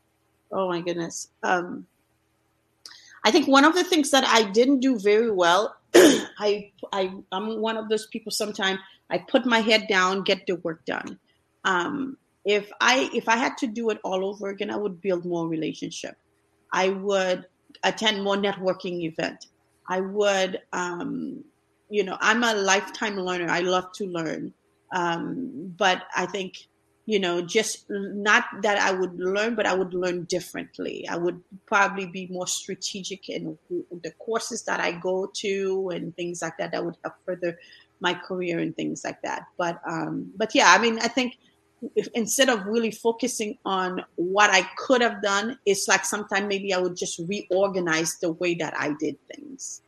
oh 0.55 0.69
my 0.69 0.81
goodness. 0.81 1.29
Um, 1.43 1.87
I 3.25 3.31
think 3.31 3.49
one 3.49 3.65
of 3.65 3.75
the 3.75 3.85
things 3.85 4.11
that 4.11 4.25
I 4.27 4.51
didn't 4.51 4.81
do 4.81 4.99
very 4.99 5.31
well, 5.31 5.77
I, 5.95 6.71
I, 6.93 7.13
I'm 7.33 7.61
one 7.61 7.77
of 7.77 7.89
those 7.89 8.07
people. 8.07 8.31
Sometimes 8.31 8.79
I 9.11 9.19
put 9.19 9.47
my 9.47 9.61
head 9.61 9.87
down, 9.89 10.23
get 10.23 10.47
the 10.47 10.57
work 10.57 10.85
done. 10.85 11.19
Um, 11.65 12.17
if 12.45 12.71
I, 12.81 13.11
if 13.15 13.29
I 13.29 13.37
had 13.37 13.57
to 13.59 13.67
do 13.67 13.91
it 13.91 13.99
all 14.05 14.25
over 14.27 14.49
again, 14.49 14.71
I 14.71 14.77
would 14.77 15.01
build 15.01 15.25
more 15.25 15.49
relationship. 15.49 16.17
I 16.73 16.91
would 16.91 17.47
attend 17.83 18.23
more 18.23 18.37
networking 18.37 19.03
event. 19.03 19.47
I 19.89 20.01
would, 20.01 20.61
um, 20.73 21.45
you 21.91 22.05
know, 22.05 22.17
I'm 22.21 22.43
a 22.43 22.55
lifetime 22.55 23.17
learner. 23.17 23.51
I 23.51 23.61
love 23.61 23.93
to 23.95 24.07
learn. 24.07 24.55
Um, 24.93 25.75
but 25.77 26.05
I 26.15 26.27
think 26.27 26.69
you 27.07 27.19
know, 27.19 27.43
just 27.43 27.85
not 27.91 28.45
that 28.63 28.79
I 28.79 28.93
would 28.93 29.19
learn, 29.19 29.55
but 29.55 29.67
I 29.67 29.75
would 29.75 29.93
learn 29.93 30.25
differently. 30.25 31.07
I 31.07 31.17
would 31.17 31.41
probably 31.67 32.07
be 32.07 32.29
more 32.29 32.47
strategic 32.47 33.29
in 33.29 33.59
the 33.69 34.11
courses 34.13 34.63
that 34.63 34.81
I 34.81 34.93
go 34.93 35.31
to 35.35 35.91
and 35.93 36.17
things 36.17 36.41
like 36.41 36.57
that. 36.59 36.73
That 36.73 36.85
would 36.85 36.97
help 37.05 37.17
further 37.27 37.59
my 38.01 38.15
career 38.15 38.59
and 38.59 38.75
things 38.75 39.05
like 39.05 39.21
that. 39.23 39.43
But, 39.59 39.81
um, 39.87 40.33
but 40.37 40.55
yeah, 40.55 40.73
I 40.73 40.79
mean, 40.79 40.99
I 40.99 41.09
think 41.09 41.37
if, 41.97 42.09
instead 42.15 42.49
of 42.49 42.65
really 42.67 42.91
focusing 42.91 43.59
on 43.65 44.05
what 44.17 44.51
I 44.51 44.63
could 44.77 45.01
have 45.01 45.23
done, 45.23 45.59
it's 45.67 45.89
like 45.89 46.05
sometimes 46.05 46.47
maybe 46.47 46.73
I 46.73 46.79
would 46.79 46.97
just 46.97 47.21
reorganize 47.29 48.19
the 48.21 48.33
way 48.33 48.55
that 48.57 48.75
I 48.79 48.95
did 48.99 49.17
things. 49.35 49.83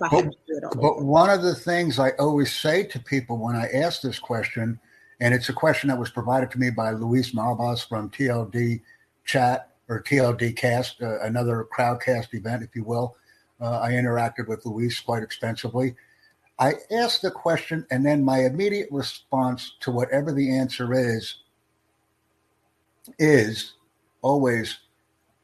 But, 0.00 0.34
but 0.80 1.02
one 1.02 1.30
of 1.30 1.42
the 1.42 1.54
things 1.54 1.98
I 1.98 2.10
always 2.18 2.54
say 2.54 2.84
to 2.84 2.98
people 2.98 3.38
when 3.38 3.56
I 3.56 3.68
ask 3.68 4.02
this 4.02 4.18
question 4.18 4.78
and 5.22 5.32
it's 5.32 5.48
a 5.48 5.52
question 5.52 5.88
that 5.88 5.98
was 5.98 6.10
provided 6.10 6.50
to 6.50 6.58
me 6.58 6.70
by 6.70 6.90
Luis 6.90 7.32
Malbas 7.32 7.88
from 7.88 8.10
TLD 8.10 8.82
Chat 9.24 9.70
or 9.88 10.02
TLD 10.02 10.56
Cast, 10.56 11.00
uh, 11.00 11.20
another 11.20 11.68
crowdcast 11.72 12.34
event, 12.34 12.64
if 12.64 12.74
you 12.74 12.82
will. 12.82 13.16
Uh, 13.60 13.78
I 13.78 13.92
interacted 13.92 14.48
with 14.48 14.66
Luis 14.66 14.98
quite 15.00 15.22
extensively. 15.22 15.94
I 16.62 16.74
ask 16.92 17.20
the 17.20 17.30
question, 17.32 17.84
and 17.90 18.06
then 18.06 18.24
my 18.24 18.44
immediate 18.44 18.88
response 18.92 19.72
to 19.80 19.90
whatever 19.90 20.30
the 20.30 20.56
answer 20.56 20.94
is 20.94 21.38
is 23.18 23.72
always, 24.22 24.78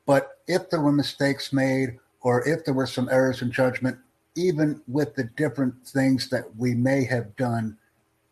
but 0.06 0.38
if 0.46 0.70
there 0.70 0.80
were 0.80 0.92
mistakes 0.92 1.52
made 1.52 1.98
or 2.20 2.46
if 2.48 2.64
there 2.64 2.74
were 2.74 2.86
some 2.86 3.08
errors 3.08 3.42
in 3.42 3.50
judgment, 3.50 3.98
even 4.36 4.80
with 4.86 5.16
the 5.16 5.24
different 5.36 5.74
things 5.88 6.28
that 6.28 6.44
we 6.56 6.72
may 6.72 7.02
have 7.02 7.34
done, 7.34 7.76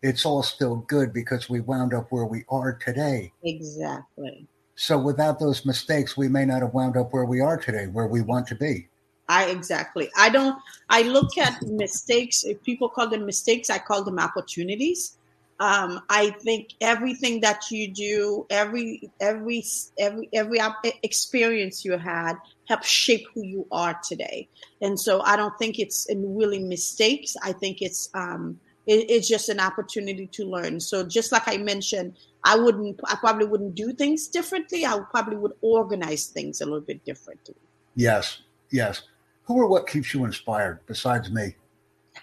it's 0.02 0.24
all 0.24 0.44
still 0.44 0.76
good 0.86 1.12
because 1.12 1.50
we 1.50 1.58
wound 1.58 1.92
up 1.92 2.06
where 2.12 2.26
we 2.26 2.44
are 2.50 2.72
today. 2.72 3.32
Exactly. 3.42 4.46
So 4.76 4.96
without 4.96 5.40
those 5.40 5.66
mistakes, 5.66 6.16
we 6.16 6.28
may 6.28 6.44
not 6.44 6.62
have 6.62 6.72
wound 6.72 6.96
up 6.96 7.12
where 7.12 7.24
we 7.24 7.40
are 7.40 7.56
today, 7.56 7.88
where 7.88 8.06
we 8.06 8.22
want 8.22 8.46
to 8.46 8.54
be. 8.54 8.86
I 9.28 9.46
exactly. 9.46 10.10
I 10.16 10.28
don't. 10.28 10.58
I 10.88 11.02
look 11.02 11.36
at 11.38 11.62
mistakes. 11.62 12.44
If 12.44 12.62
people 12.62 12.88
call 12.88 13.08
them 13.08 13.26
mistakes, 13.26 13.70
I 13.70 13.78
call 13.78 14.04
them 14.04 14.18
opportunities. 14.18 15.16
Um, 15.58 16.02
I 16.10 16.30
think 16.30 16.74
everything 16.80 17.40
that 17.40 17.70
you 17.70 17.92
do, 17.92 18.46
every 18.50 19.10
every 19.20 19.64
every 19.98 20.28
every 20.32 20.60
experience 21.02 21.84
you 21.84 21.96
had, 21.96 22.34
helps 22.68 22.88
shape 22.88 23.26
who 23.34 23.42
you 23.42 23.66
are 23.72 23.98
today. 24.06 24.48
And 24.80 25.00
so 25.00 25.22
I 25.22 25.36
don't 25.36 25.56
think 25.58 25.78
it's 25.78 26.06
really 26.14 26.60
mistakes. 26.60 27.36
I 27.42 27.52
think 27.52 27.80
it's 27.80 28.10
um, 28.14 28.60
it, 28.86 29.10
it's 29.10 29.28
just 29.28 29.48
an 29.48 29.60
opportunity 29.60 30.26
to 30.28 30.44
learn. 30.44 30.78
So 30.80 31.04
just 31.04 31.32
like 31.32 31.48
I 31.48 31.56
mentioned, 31.56 32.16
I 32.44 32.56
wouldn't, 32.56 33.00
I 33.06 33.16
probably 33.16 33.46
wouldn't 33.46 33.74
do 33.74 33.92
things 33.92 34.28
differently. 34.28 34.86
I 34.86 35.00
probably 35.10 35.36
would 35.36 35.52
organize 35.60 36.26
things 36.26 36.60
a 36.60 36.64
little 36.64 36.80
bit 36.80 37.04
differently. 37.04 37.56
Yes, 37.94 38.40
yes. 38.70 39.02
Who 39.46 39.54
or 39.54 39.68
what 39.68 39.86
keeps 39.86 40.12
you 40.12 40.24
inspired 40.24 40.80
besides 40.86 41.30
me? 41.30 41.54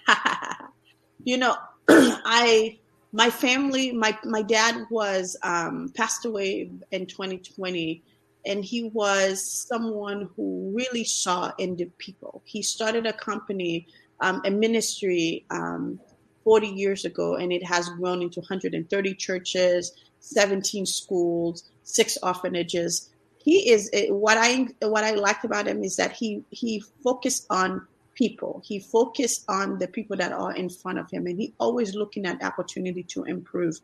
you 1.24 1.38
know, 1.38 1.56
I 1.89 2.80
my 3.13 3.30
family, 3.30 3.92
my 3.92 4.18
my 4.25 4.42
dad 4.42 4.86
was 4.89 5.38
um, 5.44 5.89
passed 5.96 6.25
away 6.25 6.72
in 6.92 7.06
2020, 7.06 8.03
and 8.46 8.65
he 8.65 8.86
was 8.94 9.68
someone 9.70 10.30
who 10.36 10.74
really 10.75 11.03
saw 11.03 11.51
in 11.60 11.75
the 11.75 11.86
people. 11.98 12.42
He 12.46 12.62
started 12.62 13.06
a 13.06 13.13
company, 13.13 13.88
um, 14.20 14.42
a 14.46 14.51
ministry 14.51 15.46
um, 15.51 16.00
40 16.44 16.68
years 16.68 17.06
ago, 17.06 17.36
and 17.36 17.53
it 17.53 17.63
has 17.63 17.88
grown 17.89 18.22
into 18.22 18.39
130 18.42 19.15
churches, 19.15 19.94
17 20.20 20.86
schools, 20.86 21.70
six 21.84 22.18
orphanages. 22.24 23.12
He 23.43 23.71
is 23.71 23.89
eh, 23.93 24.07
what 24.09 24.38
I 24.38 24.67
what 24.81 25.03
I 25.03 25.12
liked 25.12 25.45
about 25.45 25.67
him 25.67 25.83
is 25.83 25.97
that 25.97 26.13
he 26.13 26.43
he 26.50 26.83
focused 27.03 27.45
on 27.50 27.85
people. 28.15 28.62
He 28.63 28.79
focused 28.79 29.43
on 29.50 29.79
the 29.79 29.88
people 29.88 30.15
that 30.17 30.31
are 30.31 30.53
in 30.53 30.69
front 30.69 31.00
of 31.00 31.09
him, 31.12 31.27
and 31.27 31.39
he 31.39 31.53
always 31.59 31.95
looking 31.95 32.25
at 32.25 32.43
opportunity 32.43 33.03
to 33.03 33.23
improve. 33.23 33.75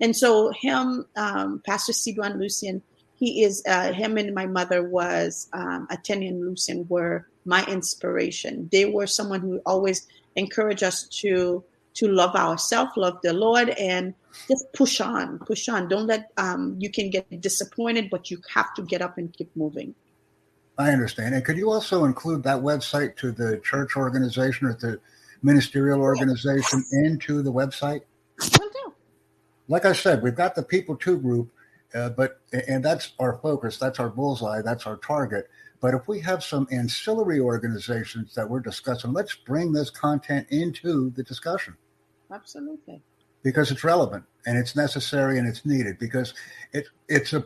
And 0.00 0.14
so, 0.14 0.50
him, 0.50 1.06
um, 1.16 1.62
Pastor 1.64 1.92
Sidwan 1.92 2.38
Lucien, 2.38 2.82
he 3.14 3.42
is 3.44 3.62
uh, 3.66 3.92
him 3.92 4.18
and 4.18 4.34
my 4.34 4.46
mother 4.46 4.82
was 4.82 5.48
um, 5.52 5.86
Atenia 5.90 6.28
and 6.28 6.40
Lucien 6.40 6.86
were 6.88 7.26
my 7.44 7.64
inspiration. 7.66 8.68
They 8.70 8.84
were 8.84 9.06
someone 9.06 9.40
who 9.40 9.60
always 9.64 10.06
encouraged 10.34 10.82
us 10.82 11.08
to 11.20 11.64
to 11.96 12.08
love 12.08 12.34
ourselves, 12.34 12.92
love 12.96 13.18
the 13.22 13.32
Lord, 13.32 13.70
and 13.70 14.14
just 14.48 14.72
push 14.72 15.00
on, 15.00 15.38
push 15.40 15.68
on. 15.68 15.88
Don't 15.88 16.06
let 16.06 16.30
um, 16.36 16.76
you 16.78 16.90
can 16.90 17.10
get 17.10 17.40
disappointed, 17.40 18.08
but 18.10 18.30
you 18.30 18.40
have 18.54 18.72
to 18.74 18.82
get 18.82 19.02
up 19.02 19.18
and 19.18 19.32
keep 19.32 19.50
moving. 19.56 19.94
I 20.78 20.90
understand. 20.90 21.34
And 21.34 21.44
could 21.44 21.56
you 21.56 21.70
also 21.70 22.04
include 22.04 22.42
that 22.42 22.58
website 22.58 23.16
to 23.16 23.32
the 23.32 23.58
church 23.64 23.96
organization 23.96 24.66
or 24.66 24.74
the 24.74 25.00
ministerial 25.42 26.02
organization 26.02 26.84
into 26.92 27.42
the 27.42 27.52
website? 27.52 28.02
Will 28.38 28.68
do. 28.68 28.94
Like 29.68 29.86
I 29.86 29.92
said, 29.92 30.22
we've 30.22 30.34
got 30.34 30.54
the 30.54 30.62
People 30.62 30.96
Two 30.96 31.18
group, 31.18 31.50
uh, 31.94 32.10
but 32.10 32.40
and 32.68 32.84
that's 32.84 33.12
our 33.18 33.38
focus, 33.38 33.78
that's 33.78 33.98
our 33.98 34.10
bullseye, 34.10 34.60
that's 34.60 34.86
our 34.86 34.98
target. 34.98 35.48
But 35.80 35.94
if 35.94 36.08
we 36.08 36.20
have 36.20 36.44
some 36.44 36.66
ancillary 36.70 37.40
organizations 37.40 38.34
that 38.34 38.48
we're 38.48 38.60
discussing, 38.60 39.12
let's 39.12 39.34
bring 39.34 39.72
this 39.72 39.88
content 39.88 40.46
into 40.50 41.10
the 41.10 41.22
discussion. 41.22 41.76
Absolutely. 42.30 43.02
Because 43.42 43.70
it's 43.70 43.84
relevant 43.84 44.24
and 44.46 44.58
it's 44.58 44.74
necessary 44.74 45.38
and 45.38 45.46
it's 45.46 45.64
needed 45.64 45.98
because 45.98 46.34
it 46.72 46.86
it's 47.08 47.32
a 47.32 47.44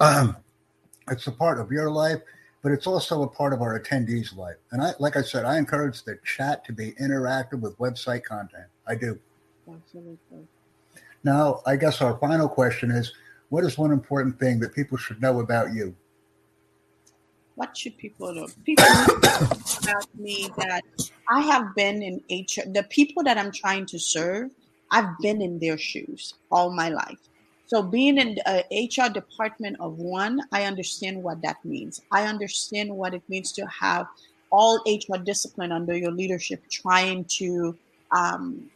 um, 0.00 0.36
it's 1.10 1.26
a 1.26 1.32
part 1.32 1.58
of 1.58 1.72
your 1.72 1.90
life, 1.90 2.20
but 2.62 2.72
it's 2.72 2.86
also 2.86 3.22
a 3.22 3.28
part 3.28 3.52
of 3.52 3.62
our 3.62 3.78
attendees' 3.78 4.36
life. 4.36 4.56
And 4.70 4.82
I, 4.82 4.92
like 4.98 5.16
I 5.16 5.22
said, 5.22 5.44
I 5.44 5.58
encourage 5.58 6.04
the 6.04 6.18
chat 6.24 6.64
to 6.66 6.72
be 6.72 6.92
interactive 6.92 7.60
with 7.60 7.76
website 7.78 8.22
content. 8.22 8.66
I 8.86 8.94
do. 8.94 9.18
Absolutely. 9.68 10.46
Now, 11.24 11.62
I 11.66 11.76
guess 11.76 12.00
our 12.00 12.16
final 12.18 12.48
question 12.48 12.90
is: 12.90 13.12
What 13.48 13.64
is 13.64 13.76
one 13.76 13.90
important 13.90 14.38
thing 14.38 14.60
that 14.60 14.74
people 14.74 14.98
should 14.98 15.20
know 15.20 15.40
about 15.40 15.72
you? 15.72 15.96
what 17.60 17.76
should 17.76 17.94
people 17.98 18.32
know? 18.32 18.48
People 18.64 18.86
know 18.88 19.18
about 19.82 20.06
me 20.14 20.48
that 20.56 20.82
I 21.30 21.42
have 21.42 21.74
been 21.76 22.02
in 22.02 22.16
HR. 22.28 22.68
The 22.68 22.84
people 22.90 23.22
that 23.22 23.38
I'm 23.38 23.52
trying 23.52 23.86
to 23.86 23.98
serve, 23.98 24.50
I've 24.90 25.16
been 25.20 25.40
in 25.40 25.60
their 25.60 25.78
shoes 25.78 26.34
all 26.50 26.72
my 26.72 26.88
life. 26.88 27.18
So 27.66 27.84
being 27.84 28.18
in 28.18 28.36
HR 28.72 29.08
department 29.08 29.76
of 29.78 29.98
one, 29.98 30.40
I 30.50 30.64
understand 30.64 31.22
what 31.22 31.40
that 31.42 31.64
means. 31.64 32.02
I 32.10 32.24
understand 32.24 32.90
what 32.90 33.14
it 33.14 33.22
means 33.28 33.52
to 33.52 33.66
have 33.66 34.08
all 34.50 34.82
HR 34.84 35.18
discipline 35.18 35.70
under 35.70 35.96
your 35.96 36.10
leadership, 36.10 36.64
trying 36.68 37.26
to 37.36 37.78
um, 38.10 38.68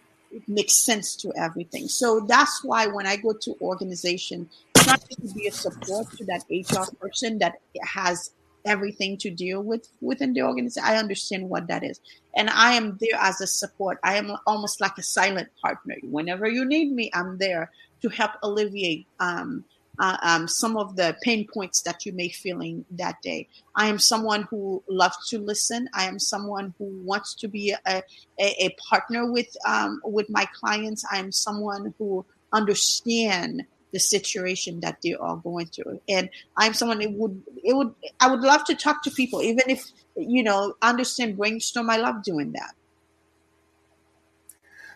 make 0.47 0.71
sense 0.71 1.17
to 1.17 1.33
everything. 1.37 1.89
So 1.89 2.21
that's 2.21 2.63
why 2.63 2.87
when 2.87 3.05
I 3.05 3.17
go 3.17 3.33
to 3.33 3.57
organization, 3.61 4.49
trying 4.77 4.99
to 4.99 5.35
be 5.35 5.49
a 5.49 5.53
support 5.53 6.09
to 6.13 6.25
that 6.27 6.45
HR 6.49 6.95
person 7.01 7.39
that 7.39 7.57
has 7.83 8.31
everything 8.65 9.17
to 9.19 9.31
deal 9.31 9.63
with 9.63 9.89
within 10.01 10.33
the 10.33 10.43
organization. 10.43 10.89
I 10.89 10.97
understand 10.97 11.49
what 11.49 11.69
that 11.69 11.85
is. 11.85 12.01
And 12.37 12.51
I 12.51 12.73
am 12.73 12.99
there 13.01 13.19
as 13.21 13.41
a 13.41 13.47
support. 13.47 13.99
I 14.03 14.17
am 14.17 14.37
almost 14.47 14.81
like 14.81 14.99
a 14.99 15.03
silent 15.03 15.49
partner. 15.63 15.97
Whenever 16.03 16.49
you 16.49 16.65
need 16.65 16.93
me, 16.93 17.11
I'm 17.15 17.39
there 17.39 17.71
to 18.03 18.09
help 18.09 18.33
alleviate 18.43 19.07
um, 19.21 19.65
uh, 19.99 20.17
um, 20.23 20.49
some 20.49 20.77
of 20.77 20.97
the 20.97 21.17
pain 21.23 21.47
points 21.53 21.83
that 21.83 22.05
you 22.05 22.13
may 22.13 22.29
feeling 22.29 22.85
that 22.91 23.21
day. 23.23 23.49
I 23.77 23.87
am 23.87 23.99
someone 23.99 24.43
who 24.51 24.83
loves 24.89 25.29
to 25.31 25.39
listen. 25.39 25.89
I 25.95 26.05
am 26.07 26.19
someone 26.19 26.75
who 26.79 26.87
wants 27.05 27.35
to 27.37 27.49
be 27.49 27.75
a, 27.87 28.03
a, 28.41 28.65
a 28.65 28.77
partner 28.89 29.31
with 29.31 29.57
um, 29.67 30.01
with 30.05 30.29
my 30.29 30.47
clients. 30.59 31.05
I 31.11 31.19
am 31.19 31.31
someone 31.31 31.95
who 31.99 32.27
understand 32.53 33.65
the 33.95 34.01
situation 34.01 34.81
that 34.81 34.99
they 35.03 35.15
are 35.15 35.37
going 35.37 35.67
through. 35.67 36.01
And 36.09 36.29
I'm 36.57 36.75
someone 36.75 37.01
it 37.01 37.13
would 37.13 37.41
it 37.63 37.75
would 37.75 37.95
I 38.21 38.29
would 38.31 38.41
love 38.41 38.65
to 38.65 38.75
talk 38.75 39.03
to 39.05 39.11
people, 39.11 39.41
even 39.41 39.63
if 39.69 39.85
you 40.17 40.43
know 40.43 40.75
understand 40.83 41.39
brainstorm. 41.39 41.89
I 41.89 41.97
love 41.97 42.23
doing 42.23 42.53
that. 42.53 42.75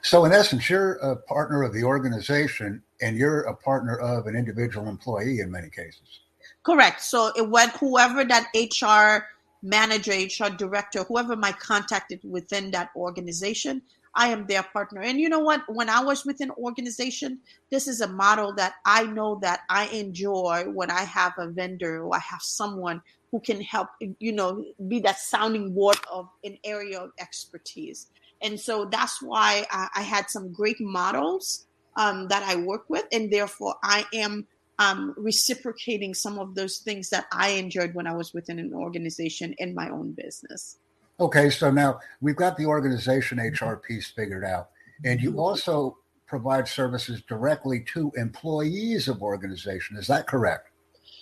So 0.03 0.25
in 0.25 0.33
essence, 0.33 0.69
you're 0.69 0.95
a 0.95 1.17
partner 1.17 1.63
of 1.63 1.73
the 1.73 1.85
organization, 1.85 2.83
and 3.01 3.17
you're 3.17 3.43
a 3.43 3.55
partner 3.55 3.97
of 3.97 4.27
an 4.27 4.35
individual 4.35 4.89
employee 4.89 5.41
in 5.41 5.51
many 5.51 5.71
cases. 5.71 6.21
Correct. 6.65 7.01
So 7.01 7.31
it 7.37 7.49
went 7.49 7.73
whoever 7.77 8.25
that 8.25 8.49
HR 8.55 9.27
manager, 9.63 10.13
HR 10.13 10.51
director, 10.51 11.05
whoever 11.05 11.37
my 11.37 11.53
contacted 11.53 12.21
within 12.25 12.71
that 12.73 12.91
organization, 12.97 13.83
I 14.15 14.29
am 14.29 14.47
their 14.47 14.63
partner. 14.63 15.01
And 15.01 15.21
you 15.21 15.29
know 15.29 15.41
what? 15.41 15.63
When 15.69 15.89
I 15.89 16.03
was 16.03 16.25
with 16.25 16.41
an 16.41 16.51
organization, 16.53 17.39
this 17.71 17.89
is 17.89 18.01
a 18.01 18.09
model 18.09 18.55
that 18.55 18.75
I 18.85 19.05
know 19.05 19.39
that 19.43 19.61
I 19.69 19.87
enjoy 19.87 20.65
when 20.73 20.91
I 20.91 21.03
have 21.03 21.33
a 21.39 21.49
vendor 21.49 22.03
or 22.03 22.17
I 22.17 22.21
have 22.21 22.43
someone 22.43 23.03
who 23.31 23.41
can 23.41 23.61
help, 23.61 23.89
you 24.19 24.33
know, 24.33 24.65
be 24.89 25.01
that 25.01 25.19
sounding 25.19 25.75
board 25.75 25.99
of 26.11 26.29
an 26.45 26.59
area 26.65 26.99
of 26.99 27.11
expertise. 27.19 28.07
And 28.41 28.59
so 28.59 28.87
that's 28.87 29.21
why 29.21 29.67
I, 29.71 29.89
I 29.97 30.03
had 30.03 30.31
some 30.31 30.53
great 30.53 30.81
models 30.81 31.67
um, 31.97 32.29
that 32.29 32.43
I 32.43 32.57
work 32.57 32.85
with, 32.89 33.05
and 33.13 33.31
therefore 33.31 33.75
I 33.83 34.07
am 34.15 34.47
um, 34.79 35.15
reciprocating 35.17 36.15
some 36.15 36.39
of 36.39 36.55
those 36.55 36.79
things 36.79 37.11
that 37.11 37.27
I 37.33 37.51
enjoyed 37.51 37.95
when 37.95 38.07
I 38.07 38.15
was 38.15 38.33
within 38.33 38.59
an 38.59 38.73
organization 38.73 39.55
in 39.59 39.75
my 39.75 39.91
own 39.91 40.13
business. 40.13 40.79
Okay, 41.21 41.51
so 41.51 41.71
now 41.71 41.99
we've 42.21 42.37
got 42.37 42.57
the 42.57 42.67
organization 42.67 43.39
HR 43.41 43.75
piece 43.75 44.09
figured 44.09 44.45
out, 44.45 44.71
and 45.05 45.21
you 45.21 45.41
also 45.41 45.99
provide 46.27 46.69
services 46.69 47.23
directly 47.23 47.85
to 47.93 48.13
employees 48.17 49.09
of 49.09 49.23
organization. 49.23 49.97
Is 49.97 50.07
that 50.07 50.29
correct? 50.29 50.69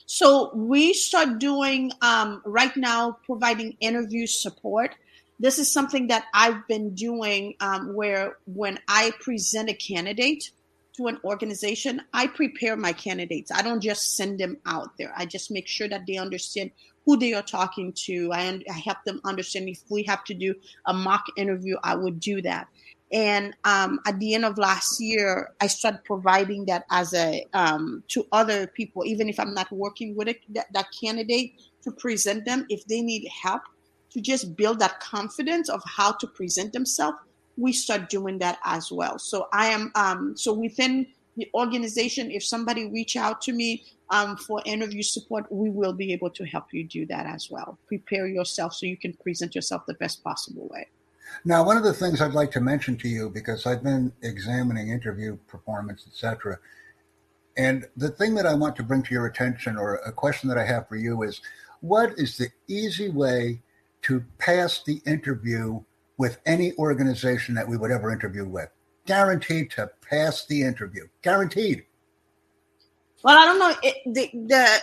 So 0.05 0.55
we 0.55 0.93
start 0.93 1.39
doing 1.39 1.93
um, 2.03 2.43
right 2.45 2.77
now 2.77 3.17
providing 3.25 3.77
interview 3.81 4.27
support. 4.27 4.95
This 5.41 5.59
is 5.59 5.73
something 5.73 6.09
that 6.09 6.25
I've 6.35 6.67
been 6.69 6.95
doing 6.95 7.55
um, 7.61 7.95
where 7.95 8.37
when 8.47 8.79
I 8.89 9.13
present 9.21 9.71
a 9.71 9.75
candidate 9.75 10.51
to 10.97 11.07
an 11.07 11.19
organization, 11.25 12.03
I 12.13 12.27
prepare 12.27 12.77
my 12.77 12.93
candidates. 12.93 13.51
I 13.51 13.63
don't 13.63 13.81
just 13.81 14.17
send 14.17 14.39
them 14.41 14.59
out 14.67 14.91
there. 14.99 15.13
I 15.17 15.27
just 15.27 15.51
make 15.51 15.69
sure 15.69 15.89
that 15.89 16.07
they 16.07 16.17
understand 16.17 16.71
who 17.07 17.17
they 17.17 17.33
are 17.33 17.43
talking 17.43 17.93
to. 17.93 18.31
I, 18.33 18.61
I 18.69 18.79
help 18.79 18.99
them 19.07 19.21
understand 19.25 19.69
if 19.69 19.81
we 19.89 20.03
have 20.03 20.25
to 20.25 20.35
do 20.35 20.55
a 20.87 20.93
mock 20.93 21.25
interview, 21.37 21.77
I 21.83 21.95
would 21.95 22.21
do 22.21 22.43
that. 22.43 22.67
And 23.13 23.55
um, 23.65 24.01
at 24.05 24.19
the 24.19 24.35
end 24.35 24.45
of 24.45 24.59
last 24.59 25.01
year, 25.01 25.51
I 25.61 25.69
started 25.69 26.03
providing 26.05 26.67
that 26.67 26.85
as 26.91 27.15
a 27.15 27.47
um, 27.55 28.03
to 28.09 28.27
other 28.33 28.67
people, 28.67 29.05
even 29.05 29.29
if 29.29 29.39
I'm 29.39 29.55
not 29.55 29.71
working 29.71 30.17
with 30.17 30.27
it, 30.27 30.41
that, 30.55 30.67
that 30.73 30.87
candidate 31.01 31.55
to 31.85 31.93
present 31.93 32.45
them 32.45 32.67
if 32.69 32.85
they 32.87 33.01
need 33.01 33.29
help 33.29 33.63
to 34.11 34.21
just 34.21 34.57
build 34.57 34.81
that 34.81 34.99
confidence 34.99 35.69
of 35.69 35.81
how 35.87 36.13
to 36.13 36.27
present 36.27 36.73
themselves. 36.73 37.19
We 37.57 37.73
start 37.73 38.11
doing 38.11 38.39
that 38.41 38.59
as 38.65 38.91
well. 38.91 39.19
So 39.19 39.47
I 39.53 39.69
am 39.69 39.93
um, 39.95 40.37
so 40.37 40.53
within 40.53 41.07
the 41.37 41.49
organization, 41.55 42.31
if 42.31 42.45
somebody 42.45 42.91
reach 42.91 43.17
out 43.17 43.41
to 43.43 43.53
me 43.53 43.85
um, 44.11 44.37
for 44.37 44.63
interview 44.65 45.03
support, 45.03 45.51
we 45.51 45.71
will 45.71 45.93
be 45.93 46.13
able 46.13 46.31
to 46.31 46.45
help 46.45 46.67
you 46.73 46.85
do 46.85 47.07
that 47.07 47.27
as 47.27 47.51
well. 47.51 47.79
Prepare 47.87 48.27
yourself 48.27 48.75
so 48.75 48.87
you 48.87 48.97
can 48.97 49.13
present 49.15 49.55
yourself 49.55 49.83
the 49.87 49.95
best 49.95 50.23
possible 50.23 50.69
way. 50.69 50.87
Now, 51.45 51.65
one 51.65 51.77
of 51.77 51.83
the 51.83 51.93
things 51.93 52.21
I'd 52.21 52.33
like 52.33 52.53
to 52.53 52.61
mention 52.61 52.97
to 52.99 53.09
you, 53.09 53.29
because 53.29 53.67
I've 53.67 53.83
been 53.83 54.13
examining 54.23 54.89
interview 54.89 55.37
performance, 55.49 56.07
etc., 56.07 56.59
and 57.57 57.89
the 57.97 58.11
thing 58.11 58.35
that 58.35 58.47
I 58.47 58.55
want 58.55 58.77
to 58.77 58.83
bring 58.83 59.03
to 59.05 59.15
your 59.15 59.27
attention, 59.27 59.77
or 59.77 59.97
a 59.97 60.13
question 60.13 60.49
that 60.51 60.59
I 60.59 60.67
have 60.67 60.89
for 60.89 60.97
you, 60.97 61.23
is 61.23 61.41
what 61.81 62.13
is 62.19 62.37
the 62.37 62.51
easy 62.69 63.09
way 63.09 63.63
to 64.03 64.23
pass 64.39 64.83
the 64.85 65.01
interview 65.07 65.81
with 66.19 66.39
any 66.47 66.75
organization 66.75 67.55
that 67.55 67.67
we 67.67 67.77
would 67.77 67.91
ever 67.91 68.13
interview 68.13 68.47
with? 68.47 68.69
Guaranteed 69.07 69.71
to 69.73 69.91
pass 70.09 70.45
the 70.47 70.63
interview. 70.63 71.07
Guaranteed. 71.23 71.85
Well, 73.23 73.39
I 73.39 73.45
don't 73.45 73.59
know. 73.59 73.75
It, 73.83 73.97
the 74.15 74.81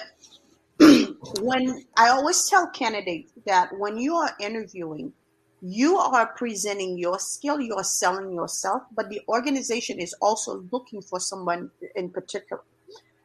the 0.79 1.17
when 1.41 1.85
I 1.97 2.09
always 2.09 2.49
tell 2.49 2.67
candidates 2.69 3.31
that 3.45 3.69
when 3.77 3.97
you 3.97 4.15
are 4.15 4.31
interviewing, 4.39 5.13
you 5.61 5.97
are 5.97 6.27
presenting 6.27 6.97
your 6.97 7.19
skill, 7.19 7.59
you 7.61 7.75
are 7.75 7.83
selling 7.83 8.33
yourself, 8.33 8.83
but 8.95 9.09
the 9.09 9.21
organization 9.29 9.99
is 9.99 10.13
also 10.21 10.63
looking 10.71 11.01
for 11.01 11.19
someone 11.19 11.71
in 11.95 12.09
particular. 12.09 12.61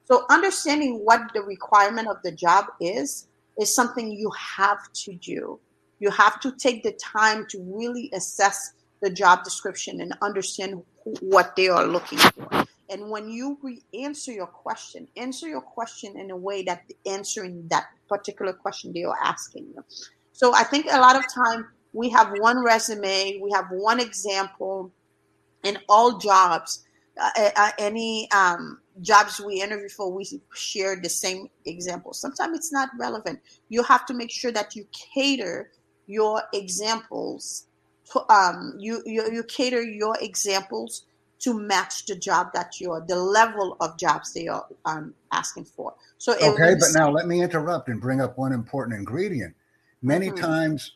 So 0.07 0.25
understanding 0.31 1.01
what 1.05 1.33
the 1.35 1.43
requirement 1.43 2.09
of 2.09 2.19
the 2.25 2.33
job 2.33 2.67
is 2.81 3.27
is 3.61 3.75
something 3.75 4.13
you 4.13 4.31
have 4.31 4.93
to 5.05 5.15
do. 5.15 5.61
You 6.01 6.11
have 6.11 6.41
to 6.41 6.53
take 6.53 6.83
the 6.85 6.93
time 6.93 7.47
to 7.51 7.61
really 7.63 8.11
assess 8.15 8.73
the 9.03 9.11
job 9.11 9.45
description 9.45 10.01
and 10.01 10.15
understand 10.23 10.83
what 11.21 11.57
they 11.57 11.69
are 11.69 11.87
looking 11.87 12.19
for. 12.19 12.65
And 12.91 13.11
when 13.11 13.29
you 13.29 13.59
re- 13.63 13.83
answer 13.93 14.33
your 14.33 14.47
question, 14.47 15.09
answer 15.17 15.47
your 15.49 15.61
question 15.61 16.19
in 16.19 16.31
a 16.31 16.37
way 16.37 16.63
that 16.63 16.85
answering 17.07 17.69
that 17.69 17.85
particular 18.09 18.53
question 18.53 18.93
they 18.93 19.05
are 19.05 19.19
asking 19.23 19.67
you. 19.75 19.85
So 20.33 20.55
I 20.55 20.65
think 20.65 20.87
a 20.87 21.01
lot 21.01 21.17
of 21.17 21.25
time 21.33 21.67
we 21.93 22.09
have 22.11 22.33
one 22.39 22.65
resume, 22.65 23.41
we 23.43 23.51
have 23.53 23.67
one 23.71 24.01
example 24.01 24.93
in 25.65 25.79
all 25.89 26.19
jobs. 26.19 26.85
Uh, 27.21 27.51
uh, 27.57 27.71
any 27.79 28.29
um, 28.31 28.81
jobs 29.01 29.41
we 29.41 29.61
interview 29.61 29.89
for, 29.89 30.13
we 30.13 30.25
share 30.55 30.95
the 31.03 31.09
same 31.09 31.49
example. 31.67 32.13
Sometimes 32.13 32.57
it's 32.57 32.73
not 32.73 32.91
relevant. 32.99 33.41
You 33.69 33.83
have 33.83 34.07
to 34.07 34.15
make 34.15 34.31
sure 34.31 34.53
that 34.53 34.77
you 34.77 34.87
cater 34.93 35.71
your 36.07 36.43
examples. 36.55 37.67
To, 38.13 38.33
um, 38.33 38.75
you, 38.79 39.03
you 39.05 39.31
you 39.33 39.43
cater 39.43 39.83
your 39.83 40.17
examples 40.21 41.05
to 41.41 41.59
match 41.59 42.07
the 42.07 42.17
job 42.17 42.49
that 42.55 42.81
you're 42.81 43.05
the 43.07 43.17
level 43.17 43.77
of 43.81 43.97
jobs 43.99 44.33
they 44.33 44.49
are 44.49 44.67
um, 44.85 45.15
asking 45.33 45.65
for. 45.65 45.95
So 46.19 46.35
okay, 46.35 46.75
but 46.79 46.89
now 46.95 47.11
let 47.11 47.27
me 47.27 47.43
interrupt 47.43 47.89
and 47.89 48.01
bring 48.01 48.21
up 48.21 48.37
one 48.37 48.53
important 48.53 48.99
ingredient. 48.99 49.55
Many 50.03 50.29
mm-hmm. 50.29 50.45
times, 50.45 50.93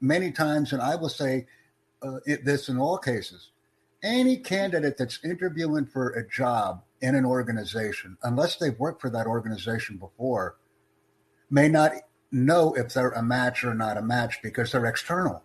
many 0.00 0.32
times, 0.32 0.72
and 0.72 0.82
I 0.82 0.96
will 0.96 1.08
say 1.08 1.46
uh, 2.02 2.18
it, 2.26 2.44
this 2.44 2.68
in 2.68 2.78
all 2.78 2.98
cases, 2.98 3.50
any 4.02 4.36
candidate 4.36 4.96
that's 4.96 5.20
interviewing 5.24 5.86
for 5.86 6.10
a 6.10 6.28
job 6.28 6.82
in 7.00 7.14
an 7.14 7.24
organization, 7.24 8.16
unless 8.22 8.56
they've 8.56 8.78
worked 8.78 9.00
for 9.00 9.10
that 9.10 9.26
organization 9.26 9.96
before, 9.96 10.56
may 11.50 11.68
not 11.68 11.92
know 12.32 12.74
if 12.74 12.92
they're 12.92 13.10
a 13.10 13.22
match 13.22 13.64
or 13.64 13.74
not 13.74 13.96
a 13.96 14.02
match 14.02 14.40
because 14.42 14.72
they're 14.72 14.86
external. 14.86 15.42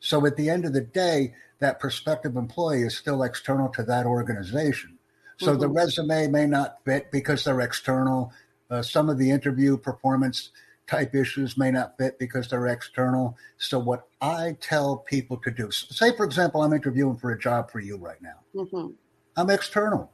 So 0.00 0.24
at 0.26 0.36
the 0.36 0.48
end 0.50 0.64
of 0.64 0.72
the 0.72 0.80
day, 0.80 1.34
that 1.58 1.80
prospective 1.80 2.36
employee 2.36 2.82
is 2.82 2.96
still 2.96 3.22
external 3.22 3.68
to 3.70 3.82
that 3.84 4.06
organization. 4.06 4.98
So 5.38 5.52
mm-hmm. 5.52 5.60
the 5.60 5.68
resume 5.68 6.28
may 6.28 6.46
not 6.46 6.78
fit 6.84 7.10
because 7.10 7.44
they're 7.44 7.60
external. 7.60 8.32
Uh, 8.70 8.82
some 8.82 9.08
of 9.08 9.18
the 9.18 9.30
interview 9.30 9.76
performance 9.76 10.50
type 10.86 11.14
issues 11.14 11.56
may 11.56 11.70
not 11.70 11.96
fit 11.98 12.18
because 12.18 12.48
they're 12.48 12.66
external. 12.66 13.36
So 13.58 13.78
what 13.78 14.08
I 14.20 14.56
tell 14.60 14.98
people 14.98 15.36
to 15.38 15.50
do, 15.50 15.70
say 15.70 16.16
for 16.16 16.24
example, 16.24 16.62
I'm 16.62 16.72
interviewing 16.72 17.16
for 17.16 17.32
a 17.32 17.38
job 17.38 17.70
for 17.70 17.80
you 17.80 17.96
right 17.96 18.20
now. 18.22 18.40
Mm-hmm. 18.54 18.92
I'm 19.36 19.50
external. 19.50 20.10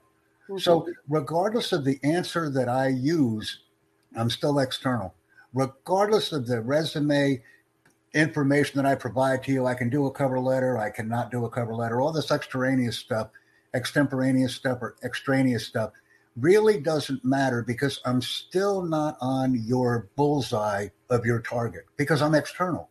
Mm-hmm. 0.49 0.59
So 0.59 0.87
regardless 1.09 1.73
of 1.73 1.85
the 1.85 1.99
answer 2.03 2.51
that 2.51 2.69
I 2.69 2.89
use, 2.89 3.61
I'm 4.17 4.31
still 4.31 4.59
external. 4.59 5.15
Regardless 5.55 6.33
of 6.33 6.47
the 6.47 6.61
resume 6.61 7.43
information 8.15 8.77
that 8.77 8.87
I 8.87 8.95
provide 8.95 9.43
to 9.45 9.53
you, 9.53 9.67
I 9.67 9.75
can 9.75 9.91
do 9.91 10.07
a 10.07 10.11
cover 10.11 10.41
letter, 10.41 10.79
I 10.79 10.91
cannot 10.91 11.31
do 11.31 11.45
a 11.45 11.51
cover 11.51 11.75
letter, 11.75 12.01
all 12.01 12.13
this 12.13 12.31
extraneous 12.31 12.97
stuff, 12.97 13.29
extemporaneous 13.75 14.55
stuff 14.55 14.79
or 14.81 14.97
extraneous 15.05 15.67
stuff 15.67 15.91
really 16.37 16.81
doesn't 16.81 17.25
matter 17.25 17.63
because 17.63 18.01
I'm 18.05 18.21
still 18.21 18.83
not 18.83 19.17
on 19.21 19.55
your 19.67 20.09
bullseye 20.17 20.89
of 21.11 21.25
your 21.25 21.41
target 21.41 21.85
because 21.97 22.23
I'm 22.23 22.35
external. 22.35 22.89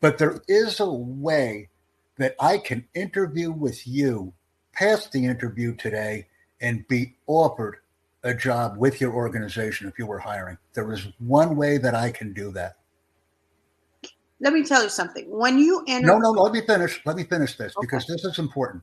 But 0.00 0.18
there 0.18 0.42
is 0.46 0.78
a 0.78 0.92
way 0.92 1.68
that 2.18 2.34
I 2.38 2.58
can 2.58 2.86
interview 2.94 3.50
with 3.50 3.86
you 3.86 4.32
pass 4.76 5.08
the 5.08 5.24
interview 5.24 5.74
today 5.74 6.26
and 6.60 6.86
be 6.86 7.16
offered 7.26 7.78
a 8.22 8.34
job 8.34 8.76
with 8.76 9.00
your 9.00 9.12
organization 9.12 9.88
if 9.88 9.98
you 9.98 10.06
were 10.06 10.18
hiring. 10.18 10.58
There 10.74 10.92
is 10.92 11.08
one 11.18 11.56
way 11.56 11.78
that 11.78 11.94
I 11.94 12.10
can 12.10 12.32
do 12.32 12.52
that. 12.52 12.76
Let 14.40 14.52
me 14.52 14.64
tell 14.64 14.82
you 14.82 14.88
something. 14.88 15.24
When 15.28 15.58
you 15.58 15.82
enter, 15.88 16.06
no, 16.06 16.18
no, 16.18 16.30
let 16.30 16.52
me 16.52 16.60
finish. 16.60 17.00
Let 17.04 17.16
me 17.16 17.24
finish 17.24 17.56
this 17.56 17.76
okay. 17.76 17.86
because 17.86 18.06
this 18.06 18.24
is 18.24 18.38
important. 18.38 18.82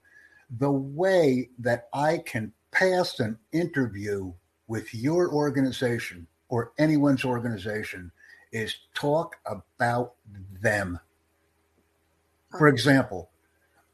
The 0.57 0.71
way 0.71 1.49
that 1.59 1.87
I 1.93 2.19
can 2.25 2.51
pass 2.71 3.19
an 3.19 3.37
interview 3.51 4.33
with 4.67 4.93
your 4.93 5.31
organization 5.31 6.27
or 6.49 6.73
anyone's 6.79 7.23
organization 7.23 8.11
is 8.51 8.75
talk 8.93 9.35
about 9.45 10.13
them. 10.61 10.99
For 12.57 12.67
example, 12.67 13.31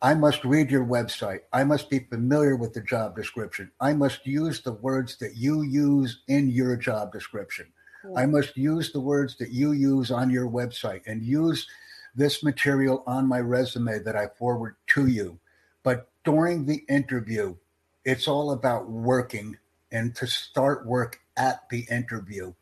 I 0.01 0.13
must 0.13 0.45
read 0.45 0.71
your 0.71 0.85
website. 0.85 1.39
I 1.51 1.63
must 1.65 1.89
be 1.89 1.99
familiar 1.99 2.55
with 2.55 2.73
the 2.73 2.81
job 2.81 3.15
description. 3.15 3.71
I 3.81 3.93
must 3.93 4.25
use 4.25 4.61
the 4.61 4.73
words 4.73 5.17
that 5.17 5.35
you 5.35 5.63
use 5.63 6.21
in 6.27 6.49
your 6.49 6.77
job 6.77 7.11
description. 7.11 7.67
I 8.15 8.25
must 8.25 8.57
use 8.57 8.91
the 8.91 9.01
words 9.01 9.37
that 9.37 9.51
you 9.51 9.71
use 9.71 10.11
on 10.11 10.29
your 10.29 10.49
website 10.49 11.01
and 11.05 11.23
use 11.23 11.67
this 12.15 12.43
material 12.43 13.03
on 13.05 13.27
my 13.27 13.39
resume 13.39 13.99
that 13.99 14.15
I 14.15 14.27
forward 14.27 14.75
to 14.87 15.07
you. 15.07 15.39
But 15.83 16.09
during 16.23 16.65
the 16.65 16.83
interview, 16.89 17.55
it's 18.05 18.27
all 18.27 18.51
about 18.51 18.89
working 18.89 19.57
and 19.91 20.15
to 20.15 20.27
start 20.27 20.85
work 20.85 21.19
at 21.35 21.67
the 21.69 21.85
interview. 21.89 22.53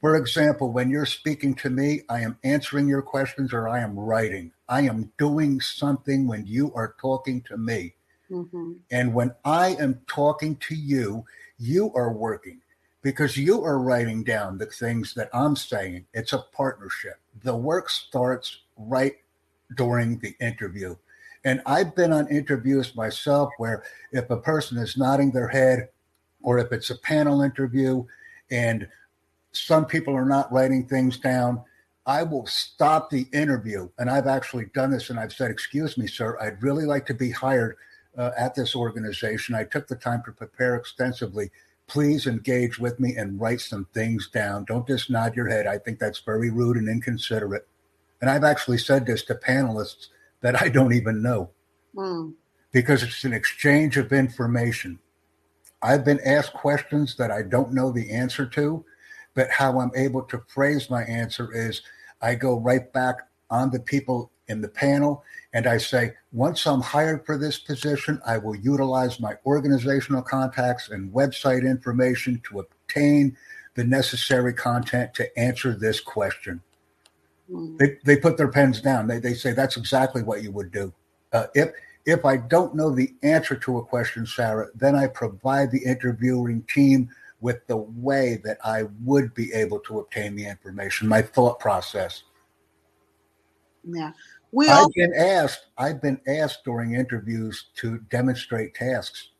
For 0.00 0.16
example, 0.16 0.72
when 0.72 0.90
you're 0.90 1.06
speaking 1.06 1.54
to 1.56 1.68
me, 1.68 2.02
I 2.08 2.20
am 2.20 2.38
answering 2.42 2.88
your 2.88 3.02
questions 3.02 3.52
or 3.52 3.68
I 3.68 3.80
am 3.80 3.98
writing. 3.98 4.52
I 4.66 4.82
am 4.82 5.12
doing 5.18 5.60
something 5.60 6.26
when 6.26 6.46
you 6.46 6.72
are 6.74 6.94
talking 6.98 7.42
to 7.42 7.58
me. 7.58 7.94
Mm-hmm. 8.30 8.72
And 8.90 9.12
when 9.12 9.34
I 9.44 9.76
am 9.78 10.00
talking 10.06 10.56
to 10.68 10.74
you, 10.74 11.26
you 11.58 11.92
are 11.94 12.12
working 12.12 12.62
because 13.04 13.36
you 13.36 13.62
are 13.62 13.78
writing 13.78 14.24
down 14.24 14.56
the 14.56 14.66
things 14.66 15.12
that 15.12 15.28
I'm 15.34 15.54
saying. 15.54 16.06
It's 16.14 16.32
a 16.32 16.46
partnership. 16.52 17.20
The 17.42 17.54
work 17.54 17.90
starts 17.90 18.62
right 18.78 19.16
during 19.76 20.18
the 20.18 20.34
interview. 20.40 20.96
And 21.44 21.60
I've 21.66 21.94
been 21.94 22.14
on 22.14 22.26
interviews 22.28 22.96
myself 22.96 23.50
where 23.58 23.84
if 24.10 24.30
a 24.30 24.38
person 24.38 24.78
is 24.78 24.96
nodding 24.96 25.30
their 25.30 25.48
head 25.48 25.90
or 26.42 26.58
if 26.58 26.72
it's 26.72 26.88
a 26.88 26.98
panel 26.98 27.42
interview 27.42 28.06
and 28.50 28.88
some 29.52 29.84
people 29.84 30.16
are 30.16 30.24
not 30.24 30.50
writing 30.50 30.86
things 30.86 31.18
down, 31.18 31.62
I 32.06 32.22
will 32.22 32.46
stop 32.46 33.10
the 33.10 33.26
interview. 33.34 33.90
And 33.98 34.08
I've 34.08 34.26
actually 34.26 34.66
done 34.74 34.90
this 34.90 35.10
and 35.10 35.20
I've 35.20 35.32
said, 35.34 35.50
Excuse 35.50 35.98
me, 35.98 36.06
sir, 36.06 36.38
I'd 36.40 36.62
really 36.62 36.86
like 36.86 37.04
to 37.06 37.14
be 37.14 37.30
hired 37.30 37.76
uh, 38.16 38.30
at 38.38 38.54
this 38.54 38.74
organization. 38.74 39.54
I 39.54 39.64
took 39.64 39.88
the 39.88 39.96
time 39.96 40.22
to 40.24 40.32
prepare 40.32 40.76
extensively. 40.76 41.50
Please 41.86 42.26
engage 42.26 42.78
with 42.78 42.98
me 42.98 43.14
and 43.16 43.40
write 43.40 43.60
some 43.60 43.86
things 43.92 44.28
down. 44.30 44.64
Don't 44.64 44.86
just 44.86 45.10
nod 45.10 45.36
your 45.36 45.48
head. 45.48 45.66
I 45.66 45.78
think 45.78 45.98
that's 45.98 46.20
very 46.20 46.50
rude 46.50 46.76
and 46.76 46.88
inconsiderate. 46.88 47.68
And 48.20 48.30
I've 48.30 48.44
actually 48.44 48.78
said 48.78 49.04
this 49.06 49.22
to 49.24 49.34
panelists 49.34 50.08
that 50.40 50.60
I 50.60 50.68
don't 50.68 50.94
even 50.94 51.22
know 51.22 51.50
mm. 51.94 52.32
because 52.72 53.02
it's 53.02 53.24
an 53.24 53.34
exchange 53.34 53.96
of 53.98 54.12
information. 54.12 54.98
I've 55.82 56.04
been 56.04 56.20
asked 56.24 56.54
questions 56.54 57.16
that 57.16 57.30
I 57.30 57.42
don't 57.42 57.74
know 57.74 57.92
the 57.92 58.10
answer 58.10 58.46
to 58.46 58.84
but 59.34 59.50
how 59.50 59.80
I'm 59.80 59.90
able 59.94 60.22
to 60.22 60.42
phrase 60.48 60.88
my 60.88 61.02
answer 61.04 61.52
is 61.52 61.82
I 62.22 62.36
go 62.36 62.58
right 62.58 62.90
back 62.92 63.16
on 63.50 63.70
the 63.70 63.80
people 63.80 64.30
in 64.48 64.60
the 64.60 64.68
panel 64.68 65.24
and 65.52 65.66
I 65.66 65.78
say, 65.78 66.14
once 66.32 66.66
I'm 66.66 66.80
hired 66.80 67.24
for 67.24 67.38
this 67.38 67.58
position, 67.58 68.20
I 68.26 68.38
will 68.38 68.56
utilize 68.56 69.20
my 69.20 69.36
organizational 69.46 70.22
contacts 70.22 70.90
and 70.90 71.12
website 71.12 71.62
information 71.62 72.42
to 72.48 72.60
obtain 72.60 73.36
the 73.74 73.84
necessary 73.84 74.52
content 74.52 75.14
to 75.14 75.38
answer 75.38 75.74
this 75.74 76.00
question. 76.00 76.60
Mm. 77.50 77.78
They, 77.78 77.98
they 78.04 78.20
put 78.20 78.36
their 78.36 78.48
pens 78.48 78.80
down. 78.80 79.06
They, 79.06 79.18
they 79.18 79.34
say 79.34 79.52
that's 79.52 79.76
exactly 79.76 80.22
what 80.22 80.42
you 80.42 80.50
would 80.52 80.72
do. 80.72 80.92
Uh, 81.32 81.46
if 81.54 81.70
if 82.06 82.24
I 82.26 82.36
don't 82.36 82.74
know 82.74 82.90
the 82.90 83.14
answer 83.22 83.54
to 83.56 83.78
a 83.78 83.84
question, 83.84 84.26
Sarah, 84.26 84.68
then 84.74 84.94
I 84.94 85.06
provide 85.06 85.70
the 85.70 85.82
interviewing 85.82 86.62
team 86.68 87.08
with 87.40 87.66
the 87.66 87.78
way 87.78 88.40
that 88.44 88.58
I 88.62 88.84
would 89.02 89.32
be 89.34 89.52
able 89.54 89.78
to 89.80 90.00
obtain 90.00 90.36
the 90.36 90.46
information, 90.46 91.08
my 91.08 91.22
thought 91.22 91.58
process. 91.60 92.24
Yeah. 93.86 94.12
We 94.54 94.68
I've 94.68 94.86
been 94.94 95.12
asked, 95.14 95.66
I've 95.76 96.00
been 96.00 96.20
asked 96.28 96.64
during 96.64 96.94
interviews 96.94 97.70
to 97.74 97.98
demonstrate 98.08 98.76
tasks. 98.76 99.30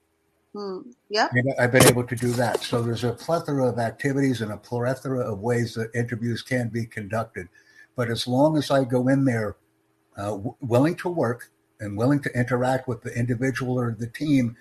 Hmm. 0.53 0.79
Yeah. 1.09 1.29
I've 1.57 1.71
been 1.71 1.87
able 1.87 2.03
to 2.05 2.17
do 2.17 2.33
that. 2.33 2.63
So 2.63 2.83
there's 2.83 3.05
a 3.05 3.13
plethora 3.13 3.69
of 3.69 3.79
activities 3.79 4.41
and 4.41 4.51
a 4.51 4.57
plethora 4.57 5.21
of 5.21 5.39
ways 5.39 5.75
that 5.75 5.95
interviews 5.95 6.43
can 6.43 6.69
be 6.69 6.85
conducted. 6.85 7.49
But 7.95 8.11
as 8.11 8.27
long 8.27 8.57
as 8.57 8.73
I 8.73 8.83
go 8.83 9.07
in 9.07 9.25
there 9.25 9.55
uh, 10.17 10.31
w- 10.31 10.57
willing 10.61 10.97
to 10.97 11.09
work 11.09 11.53
and 11.79 11.97
willing 11.97 12.21
to 12.23 12.37
interact 12.37 12.89
with 12.89 13.03
the 13.03 13.17
individual 13.17 13.79
or 13.79 13.95
the 13.97 14.09
team 14.09 14.57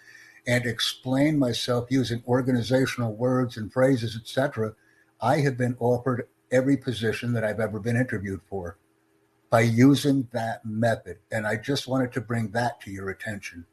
and 0.45 0.67
explain 0.67 1.39
myself 1.39 1.87
using 1.89 2.21
organizational 2.27 3.15
words 3.15 3.57
and 3.57 3.73
phrases, 3.73 4.15
etc., 4.15 4.75
I 5.19 5.39
have 5.39 5.57
been 5.57 5.77
offered 5.79 6.27
every 6.51 6.77
position 6.77 7.33
that 7.33 7.43
I've 7.43 7.59
ever 7.59 7.79
been 7.79 7.97
interviewed 7.97 8.41
for 8.47 8.77
by 9.53 9.61
using 9.61 10.27
that 10.31 10.65
method. 10.65 11.19
And 11.31 11.45
I 11.45 11.57
just 11.57 11.87
wanted 11.87 12.11
to 12.13 12.21
bring 12.21 12.49
that 12.53 12.81
to 12.81 12.89
your 12.89 13.11
attention. 13.11 13.63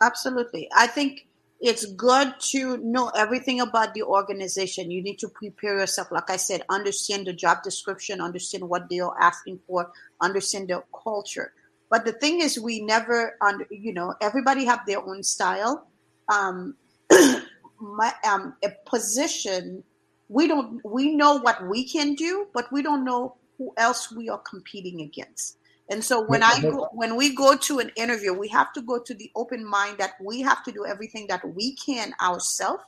Absolutely. 0.00 0.68
I 0.76 0.86
think 0.86 1.26
it's 1.60 1.86
good 1.86 2.34
to 2.52 2.76
know 2.76 3.10
everything 3.16 3.60
about 3.60 3.94
the 3.94 4.04
organization. 4.04 4.92
You 4.92 5.02
need 5.02 5.18
to 5.18 5.28
prepare 5.28 5.76
yourself. 5.76 6.12
Like 6.12 6.30
I 6.30 6.36
said, 6.36 6.62
understand 6.70 7.26
the 7.26 7.32
job 7.32 7.64
description, 7.64 8.20
understand 8.20 8.68
what 8.68 8.88
they 8.88 9.00
are 9.00 9.20
asking 9.20 9.58
for, 9.66 9.90
understand 10.20 10.68
the 10.68 10.84
culture. 11.02 11.52
But 11.90 12.04
the 12.04 12.12
thing 12.12 12.40
is, 12.40 12.60
we 12.60 12.82
never, 12.82 13.36
under, 13.40 13.66
you 13.72 13.92
know, 13.92 14.14
everybody 14.20 14.64
have 14.66 14.86
their 14.86 15.00
own 15.04 15.24
style 15.24 15.88
um, 16.28 16.76
my, 17.80 18.14
um, 18.24 18.54
a 18.62 18.70
position 18.86 19.82
we 20.28 20.48
don't 20.48 20.80
we 20.84 21.14
know 21.14 21.38
what 21.38 21.68
we 21.68 21.86
can 21.86 22.14
do 22.14 22.46
but 22.54 22.70
we 22.72 22.82
don't 22.82 23.04
know 23.04 23.36
who 23.58 23.72
else 23.76 24.12
we 24.12 24.28
are 24.28 24.38
competing 24.38 25.02
against 25.02 25.58
And 25.88 26.02
so 26.02 26.24
when 26.24 26.42
I 26.42 26.60
go, 26.60 26.88
when 26.92 27.16
we 27.16 27.34
go 27.34 27.56
to 27.56 27.78
an 27.78 27.90
interview, 27.96 28.32
we 28.32 28.48
have 28.48 28.72
to 28.72 28.80
go 28.80 28.98
to 28.98 29.14
the 29.14 29.30
open 29.36 29.64
mind 29.64 29.98
that 29.98 30.12
we 30.20 30.40
have 30.40 30.64
to 30.64 30.72
do 30.72 30.86
everything 30.86 31.26
that 31.28 31.42
we 31.54 31.76
can 31.76 32.14
ourselves 32.22 32.84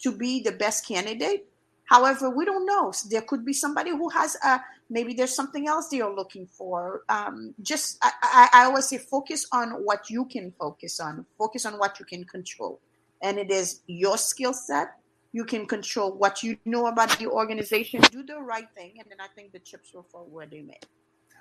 to 0.00 0.16
be 0.16 0.42
the 0.42 0.52
best 0.52 0.86
candidate. 0.88 1.46
However, 1.84 2.30
we 2.30 2.44
don't 2.44 2.64
know. 2.64 2.92
There 3.10 3.20
could 3.22 3.44
be 3.44 3.52
somebody 3.52 3.90
who 3.90 4.08
has 4.10 4.36
a 4.42 4.60
maybe 4.88 5.12
there's 5.12 5.34
something 5.34 5.68
else 5.68 5.88
they're 5.88 6.08
looking 6.08 6.46
for. 6.46 7.02
Um, 7.08 7.54
just 7.60 7.98
I, 8.00 8.12
I, 8.22 8.48
I 8.52 8.64
always 8.64 8.88
say 8.88 8.98
focus 8.98 9.46
on 9.52 9.72
what 9.84 10.08
you 10.08 10.24
can 10.24 10.52
focus 10.52 10.98
on. 10.98 11.26
Focus 11.36 11.66
on 11.66 11.74
what 11.78 11.98
you 11.98 12.06
can 12.06 12.24
control, 12.24 12.80
and 13.22 13.38
it 13.38 13.50
is 13.50 13.82
your 13.86 14.16
skill 14.16 14.54
set. 14.54 14.99
You 15.32 15.44
can 15.44 15.66
control 15.66 16.12
what 16.12 16.42
you 16.42 16.56
know 16.64 16.86
about 16.86 17.18
the 17.18 17.26
organization. 17.26 18.00
Do 18.00 18.22
the 18.22 18.40
right 18.40 18.66
thing, 18.76 18.94
and 18.98 19.06
then 19.08 19.18
I 19.20 19.28
think 19.34 19.52
the 19.52 19.60
chips 19.60 19.94
will 19.94 20.02
fall 20.02 20.26
where 20.30 20.46
they 20.46 20.62
may. 20.62 20.78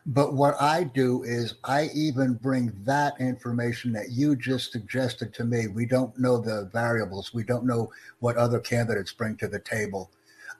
But 0.06 0.34
what 0.34 0.56
I 0.62 0.86
do 0.86 1.23
is 1.23 1.56
I 1.63 1.89
even 1.93 2.34
bring 2.34 2.71
that 2.84 3.19
information 3.19 3.91
that 3.93 4.12
you 4.12 4.36
just 4.36 4.71
suggested 4.71 5.34
to 5.36 5.43
me. 5.43 5.67
We 5.67 5.86
don't 5.86 6.17
know 6.17 6.38
the 6.38 6.69
variables. 6.71 7.34
We 7.34 7.43
don't 7.43 7.65
know 7.65 7.91
what 8.19 8.38
other 8.38 8.60
candidates 8.60 9.12
bring 9.12 9.36
to 9.38 9.47
the 9.47 9.60
table. 9.60 10.12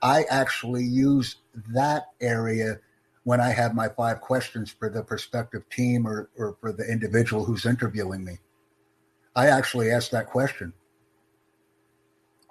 I 0.02 0.24
actually 0.24 0.84
use 0.84 1.36
that 1.74 2.08
area 2.20 2.80
when 3.24 3.40
I 3.40 3.50
have 3.50 3.74
my 3.74 3.88
five 3.88 4.20
questions 4.20 4.70
for 4.70 4.88
the 4.88 5.02
prospective 5.02 5.68
team 5.68 6.06
or, 6.06 6.30
or 6.36 6.56
for 6.60 6.72
the 6.72 6.84
individual 6.84 7.44
who's 7.44 7.66
interviewing 7.66 8.24
me. 8.24 8.38
I 9.36 9.48
actually 9.48 9.90
ask 9.90 10.10
that 10.10 10.26
question. 10.26 10.72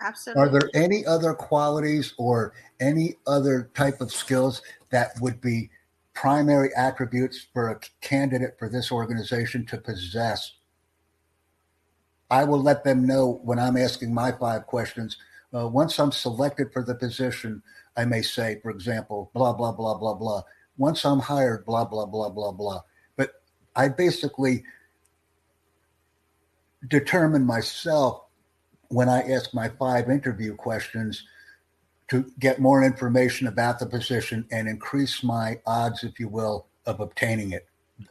Absolutely. 0.02 0.42
Are 0.42 0.50
there 0.50 0.70
any 0.74 1.06
other 1.06 1.34
qualities 1.34 2.14
or 2.18 2.54
any 2.80 3.16
other 3.28 3.70
type 3.74 4.02
of 4.02 4.12
skills 4.12 4.62
that 4.92 5.12
would 5.20 5.42
be 5.42 5.70
primary 6.20 6.70
attributes 6.76 7.48
for 7.54 7.70
a 7.70 7.80
candidate 8.02 8.54
for 8.60 8.68
this 8.68 8.92
organization 8.92 9.66
to 9.66 9.78
possess. 9.78 10.52
I 12.30 12.44
will 12.44 12.62
let 12.62 12.84
them 12.84 13.08
know 13.08 13.40
when 13.46 13.58
I'm 13.58 13.78
asking 13.78 14.14
my 14.14 14.34
five 14.34 14.68
questions. 14.68 15.16
Uh, 15.54 15.70
once 15.70 15.98
I'm 15.98 16.12
selected 16.12 16.74
for 16.74 16.84
the 16.84 16.94
position, 16.94 17.64
I 17.96 18.04
may 18.04 18.22
say, 18.22 18.60
for 18.62 18.70
example, 18.70 19.32
blah, 19.34 19.54
blah, 19.54 19.72
blah, 19.72 19.98
blah, 19.98 20.14
blah. 20.14 20.42
Once 20.78 21.06
I'm 21.06 21.20
hired, 21.20 21.66
blah, 21.66 21.86
blah, 21.86 22.06
blah, 22.06 22.30
blah, 22.30 22.52
blah. 22.52 22.82
But 23.16 23.32
I 23.78 23.88
basically 23.88 24.66
determine 26.90 27.46
myself 27.46 28.26
when 28.90 29.10
I 29.10 29.22
ask 29.32 29.54
my 29.54 29.70
five 29.70 30.10
interview 30.10 30.56
questions 30.56 31.24
to 32.10 32.32
get 32.40 32.60
more 32.60 32.84
information 32.84 33.48
about 33.48 33.80
the 33.80 33.86
position 33.86 34.46
and 34.52 34.68
increase 34.68 35.24
my 35.24 35.60
odds, 35.66 36.04
if 36.04 36.20
you 36.20 36.28
will, 36.28 36.66
of 36.86 37.00
obtaining 37.00 37.52
it 37.52 37.68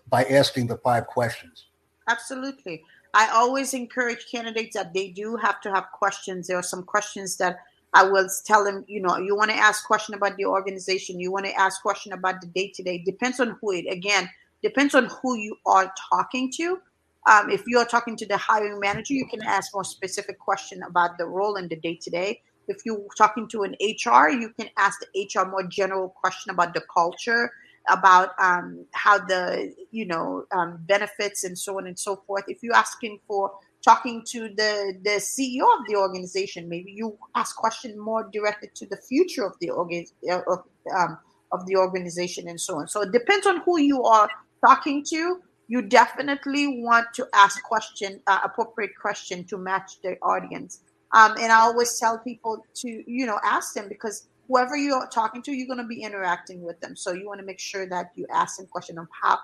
by 0.08 0.24
asking 0.24 0.68
the 0.68 0.76
five 0.78 1.06
questions. 1.06 1.66
Absolutely. 2.08 2.82
I 3.14 3.28
always 3.30 3.74
encourage 3.74 4.30
candidates 4.30 4.76
that 4.76 4.94
they 4.94 5.08
do 5.08 5.36
have 5.36 5.60
to 5.62 5.70
have 5.72 5.86
questions. 5.92 6.46
There 6.46 6.56
are 6.56 6.62
some 6.62 6.84
questions 6.84 7.36
that 7.38 7.58
I 7.94 8.04
will 8.04 8.28
tell 8.44 8.64
them, 8.64 8.84
you 8.86 9.00
know, 9.00 9.16
you 9.16 9.34
want 9.34 9.50
to 9.50 9.56
ask 9.56 9.86
question 9.86 10.14
about 10.14 10.36
the 10.36 10.44
organization, 10.44 11.18
you 11.18 11.32
want 11.32 11.46
to 11.46 11.54
ask 11.54 11.80
question 11.82 12.12
about 12.12 12.40
the 12.40 12.46
day 12.48 12.70
to 12.74 12.82
day. 12.82 12.98
Depends 12.98 13.40
on 13.40 13.56
who 13.60 13.72
it 13.72 13.86
again, 13.90 14.28
depends 14.62 14.94
on 14.94 15.08
who 15.22 15.36
you 15.36 15.56
are 15.66 15.92
talking 16.10 16.52
to. 16.52 16.80
Um, 17.28 17.50
if 17.50 17.64
you 17.66 17.78
are 17.78 17.84
talking 17.84 18.16
to 18.16 18.26
the 18.26 18.36
hiring 18.36 18.80
manager, 18.80 19.12
you 19.14 19.26
can 19.26 19.42
ask 19.42 19.74
more 19.74 19.84
specific 19.84 20.38
question 20.38 20.82
about 20.82 21.18
the 21.18 21.26
role 21.26 21.56
and 21.56 21.68
the 21.68 21.76
day 21.76 21.98
to 22.02 22.10
day 22.10 22.40
if 22.68 22.84
you're 22.84 23.04
talking 23.16 23.48
to 23.48 23.62
an 23.62 23.74
HR, 23.80 24.28
you 24.28 24.50
can 24.58 24.68
ask 24.76 25.00
the 25.00 25.28
HR 25.34 25.48
more 25.48 25.64
general 25.64 26.10
question 26.10 26.50
about 26.50 26.74
the 26.74 26.82
culture, 26.92 27.50
about 27.88 28.30
um, 28.38 28.84
how 28.92 29.18
the 29.18 29.74
you 29.90 30.06
know 30.06 30.44
um, 30.52 30.78
benefits 30.86 31.44
and 31.44 31.58
so 31.58 31.78
on 31.78 31.86
and 31.86 31.98
so 31.98 32.22
forth. 32.26 32.44
If 32.46 32.62
you're 32.62 32.76
asking 32.76 33.18
for 33.26 33.52
talking 33.82 34.22
to 34.28 34.50
the 34.50 34.94
the 35.02 35.16
CEO 35.18 35.62
of 35.62 35.86
the 35.88 35.96
organization, 35.96 36.68
maybe 36.68 36.92
you 36.92 37.18
ask 37.34 37.56
question 37.56 37.98
more 37.98 38.28
directed 38.32 38.74
to 38.76 38.86
the 38.86 38.98
future 39.08 39.44
of 39.44 39.54
the 39.60 39.70
organ 39.70 40.04
of, 40.30 40.58
um, 40.94 41.18
of 41.52 41.66
the 41.66 41.76
organization 41.76 42.48
and 42.48 42.60
so 42.60 42.76
on. 42.76 42.88
So 42.88 43.02
it 43.02 43.12
depends 43.12 43.46
on 43.46 43.62
who 43.62 43.80
you 43.80 44.02
are 44.04 44.28
talking 44.64 45.04
to. 45.08 45.40
You 45.68 45.82
definitely 45.82 46.82
want 46.82 47.06
to 47.14 47.28
ask 47.34 47.62
question 47.62 48.20
uh, 48.26 48.40
appropriate 48.42 48.92
question 49.00 49.44
to 49.44 49.58
match 49.58 50.00
the 50.02 50.16
audience. 50.22 50.80
Um, 51.12 51.36
and 51.40 51.52
I 51.52 51.60
always 51.60 51.98
tell 51.98 52.18
people 52.18 52.64
to, 52.76 52.88
you 53.06 53.26
know, 53.26 53.38
ask 53.44 53.74
them 53.74 53.88
because 53.88 54.28
whoever 54.46 54.76
you're 54.76 55.06
talking 55.08 55.42
to, 55.42 55.52
you're 55.52 55.66
going 55.66 55.78
to 55.78 55.86
be 55.86 56.02
interacting 56.02 56.62
with 56.62 56.80
them. 56.80 56.96
So 56.96 57.12
you 57.12 57.26
want 57.26 57.40
to 57.40 57.46
make 57.46 57.60
sure 57.60 57.86
that 57.86 58.10
you 58.14 58.26
ask 58.32 58.56
them 58.56 58.66
question 58.66 58.98
of 58.98 59.06
how 59.22 59.38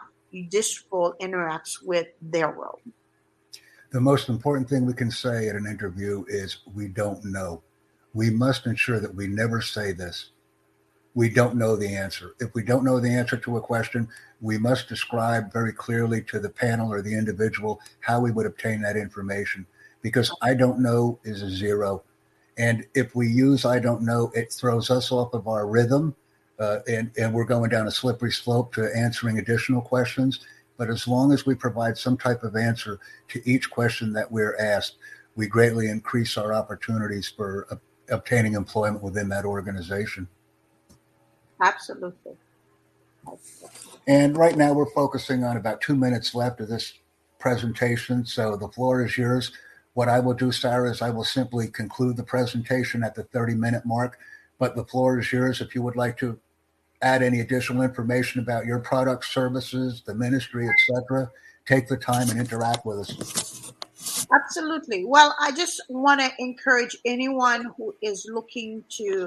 this 0.50 0.82
role 0.90 1.14
interacts 1.20 1.82
with 1.82 2.08
their 2.20 2.50
role. 2.50 2.80
The 3.92 4.00
most 4.00 4.28
important 4.28 4.68
thing 4.68 4.86
we 4.86 4.94
can 4.94 5.10
say 5.10 5.48
at 5.48 5.54
an 5.54 5.66
interview 5.66 6.24
is 6.26 6.58
we 6.74 6.88
don't 6.88 7.24
know. 7.24 7.62
We 8.12 8.30
must 8.30 8.66
ensure 8.66 8.98
that 8.98 9.14
we 9.14 9.26
never 9.26 9.60
say 9.60 9.92
this. 9.92 10.30
We 11.14 11.28
don't 11.28 11.56
know 11.56 11.76
the 11.76 11.94
answer. 11.94 12.34
If 12.40 12.54
we 12.54 12.62
don't 12.62 12.84
know 12.84 12.98
the 12.98 13.10
answer 13.10 13.36
to 13.36 13.56
a 13.56 13.60
question, 13.60 14.08
we 14.40 14.58
must 14.58 14.88
describe 14.88 15.52
very 15.52 15.72
clearly 15.72 16.22
to 16.24 16.40
the 16.40 16.50
panel 16.50 16.92
or 16.92 17.02
the 17.02 17.16
individual 17.16 17.80
how 18.00 18.20
we 18.20 18.32
would 18.32 18.46
obtain 18.46 18.82
that 18.82 18.96
information 18.96 19.66
because 20.02 20.30
I 20.42 20.54
don't 20.54 20.80
know 20.80 21.18
is 21.24 21.42
a 21.42 21.50
zero. 21.50 22.02
And 22.58 22.84
if 22.94 23.14
we 23.14 23.28
use 23.28 23.64
I 23.64 23.78
don't 23.78 24.02
know, 24.02 24.30
it 24.34 24.52
throws 24.52 24.90
us 24.90 25.10
off 25.10 25.32
of 25.34 25.48
our 25.48 25.66
rhythm. 25.66 26.14
Uh, 26.58 26.78
and, 26.86 27.10
and 27.18 27.32
we're 27.32 27.44
going 27.44 27.70
down 27.70 27.88
a 27.88 27.90
slippery 27.90 28.30
slope 28.30 28.72
to 28.74 28.94
answering 28.96 29.38
additional 29.38 29.80
questions. 29.80 30.46
But 30.76 30.90
as 30.90 31.08
long 31.08 31.32
as 31.32 31.46
we 31.46 31.54
provide 31.54 31.96
some 31.96 32.16
type 32.16 32.42
of 32.42 32.54
answer 32.56 33.00
to 33.28 33.48
each 33.48 33.70
question 33.70 34.12
that 34.12 34.30
we're 34.30 34.56
asked, 34.58 34.96
we 35.36 35.46
greatly 35.46 35.88
increase 35.88 36.36
our 36.36 36.52
opportunities 36.52 37.28
for 37.28 37.66
uh, 37.70 37.76
obtaining 38.08 38.54
employment 38.54 39.02
within 39.02 39.28
that 39.30 39.44
organization. 39.44 40.28
Absolutely. 41.60 42.32
And 44.06 44.36
right 44.36 44.56
now 44.56 44.72
we're 44.72 44.90
focusing 44.90 45.44
on 45.44 45.56
about 45.56 45.80
two 45.80 45.96
minutes 45.96 46.34
left 46.34 46.60
of 46.60 46.68
this 46.68 46.94
presentation. 47.38 48.24
So 48.26 48.56
the 48.56 48.68
floor 48.68 49.04
is 49.04 49.16
yours. 49.16 49.52
What 49.94 50.08
I 50.08 50.20
will 50.20 50.34
do, 50.34 50.50
Sarah, 50.50 50.90
is 50.90 51.00
I 51.00 51.10
will 51.10 51.24
simply 51.24 51.68
conclude 51.68 52.16
the 52.16 52.24
presentation 52.24 53.02
at 53.04 53.14
the 53.14 53.22
30 53.24 53.54
minute 53.54 53.86
mark, 53.86 54.18
but 54.58 54.74
the 54.74 54.84
floor 54.84 55.18
is 55.18 55.32
yours 55.32 55.60
if 55.60 55.74
you 55.74 55.82
would 55.82 55.96
like 55.96 56.16
to 56.18 56.38
add 57.00 57.22
any 57.22 57.40
additional 57.40 57.82
information 57.82 58.40
about 58.40 58.66
your 58.66 58.78
products, 58.78 59.32
services, 59.32 60.02
the 60.04 60.14
ministry, 60.14 60.68
etc. 60.68 61.30
Take 61.66 61.86
the 61.86 61.96
time 61.96 62.28
and 62.30 62.40
interact 62.40 62.84
with 62.84 62.98
us. 62.98 63.72
Absolutely. 64.32 65.04
Well, 65.04 65.34
I 65.40 65.52
just 65.52 65.80
want 65.88 66.20
to 66.20 66.30
encourage 66.38 66.96
anyone 67.04 67.72
who 67.76 67.94
is 68.02 68.26
looking 68.30 68.84
to 68.90 69.26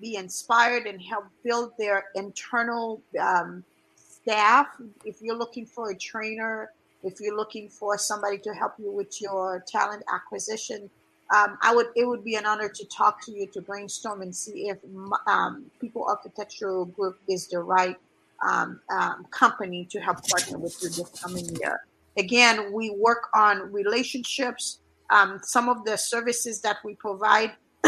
be 0.00 0.16
inspired 0.16 0.86
and 0.86 1.00
help 1.00 1.24
build 1.44 1.72
their 1.78 2.06
internal 2.14 3.00
um, 3.20 3.64
staff. 3.96 4.68
If 5.04 5.22
you're 5.22 5.36
looking 5.36 5.66
for 5.66 5.90
a 5.90 5.96
trainer, 5.96 6.70
if 7.02 7.20
you're 7.20 7.36
looking 7.36 7.68
for 7.68 7.96
somebody 7.98 8.38
to 8.38 8.52
help 8.54 8.74
you 8.78 8.90
with 8.90 9.20
your 9.20 9.64
talent 9.66 10.02
acquisition, 10.12 10.90
um, 11.34 11.58
I 11.60 11.74
would 11.74 11.88
it 11.96 12.06
would 12.06 12.24
be 12.24 12.36
an 12.36 12.46
honor 12.46 12.68
to 12.68 12.84
talk 12.86 13.24
to 13.26 13.32
you 13.32 13.46
to 13.48 13.60
brainstorm 13.60 14.22
and 14.22 14.34
see 14.34 14.68
if 14.68 14.78
um, 15.26 15.66
People 15.80 16.06
Architectural 16.08 16.84
Group 16.84 17.18
is 17.28 17.48
the 17.48 17.58
right 17.58 17.96
um, 18.48 18.80
um, 18.90 19.26
company 19.30 19.86
to 19.90 20.00
help 20.00 20.26
partner 20.28 20.58
with 20.58 20.80
you 20.82 20.88
this 20.88 21.10
coming 21.20 21.44
year. 21.60 21.80
Again, 22.16 22.72
we 22.72 22.90
work 22.90 23.28
on 23.34 23.72
relationships. 23.72 24.78
Um, 25.10 25.40
some 25.42 25.68
of 25.68 25.84
the 25.84 25.96
services 25.96 26.60
that 26.62 26.78
we 26.84 26.94
provide, 26.94 27.52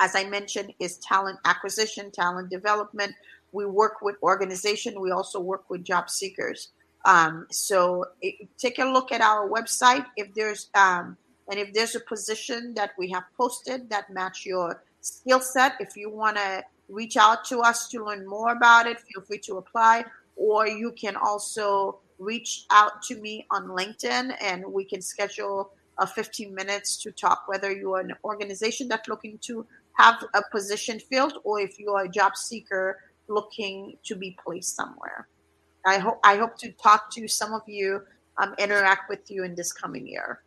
as 0.00 0.16
I 0.16 0.24
mentioned, 0.24 0.72
is 0.80 0.96
talent 0.96 1.38
acquisition, 1.44 2.10
talent 2.10 2.50
development. 2.50 3.14
We 3.52 3.66
work 3.66 4.00
with 4.00 4.16
organization. 4.22 5.00
We 5.00 5.10
also 5.10 5.38
work 5.38 5.68
with 5.68 5.84
job 5.84 6.08
seekers. 6.08 6.70
Um, 7.04 7.46
so 7.50 8.06
it, 8.20 8.48
take 8.58 8.78
a 8.78 8.84
look 8.84 9.12
at 9.12 9.20
our 9.20 9.48
website 9.48 10.06
if 10.16 10.34
there's 10.34 10.68
um, 10.74 11.16
and 11.48 11.58
if 11.58 11.72
there's 11.72 11.94
a 11.94 12.00
position 12.00 12.74
that 12.74 12.92
we 12.98 13.10
have 13.10 13.24
posted 13.36 13.90
that 13.90 14.10
match 14.10 14.46
your 14.46 14.82
skill 15.00 15.40
set. 15.40 15.74
If 15.80 15.96
you 15.96 16.10
want 16.10 16.36
to 16.36 16.64
reach 16.88 17.16
out 17.16 17.44
to 17.46 17.60
us 17.60 17.88
to 17.88 18.04
learn 18.04 18.26
more 18.26 18.52
about 18.52 18.86
it, 18.86 18.98
feel 19.00 19.22
free 19.22 19.38
to 19.40 19.58
apply. 19.58 20.04
Or 20.36 20.66
you 20.66 20.92
can 20.92 21.16
also 21.16 21.98
reach 22.18 22.64
out 22.70 23.02
to 23.02 23.20
me 23.20 23.46
on 23.50 23.68
LinkedIn 23.68 24.34
and 24.40 24.64
we 24.66 24.84
can 24.84 25.02
schedule 25.02 25.72
a 25.98 26.06
15 26.06 26.54
minutes 26.54 26.96
to 27.02 27.12
talk 27.12 27.44
whether 27.46 27.70
you're 27.70 28.00
an 28.00 28.14
organization 28.24 28.88
that's 28.88 29.08
looking 29.08 29.38
to 29.38 29.66
have 29.94 30.24
a 30.34 30.42
position 30.50 30.98
filled 30.98 31.34
or 31.44 31.60
if 31.60 31.78
you're 31.78 32.04
a 32.04 32.08
job 32.08 32.36
seeker 32.36 32.98
looking 33.28 33.96
to 34.04 34.16
be 34.16 34.36
placed 34.44 34.76
somewhere. 34.76 35.28
I 35.86 35.98
hope 35.98 36.20
I 36.24 36.36
hope 36.36 36.58
to 36.58 36.72
talk 36.72 37.10
to 37.12 37.26
some 37.28 37.54
of 37.54 37.62
you, 37.66 38.02
um, 38.38 38.54
interact 38.58 39.08
with 39.08 39.30
you 39.30 39.44
in 39.44 39.54
this 39.54 39.72
coming 39.72 40.06
year. 40.06 40.42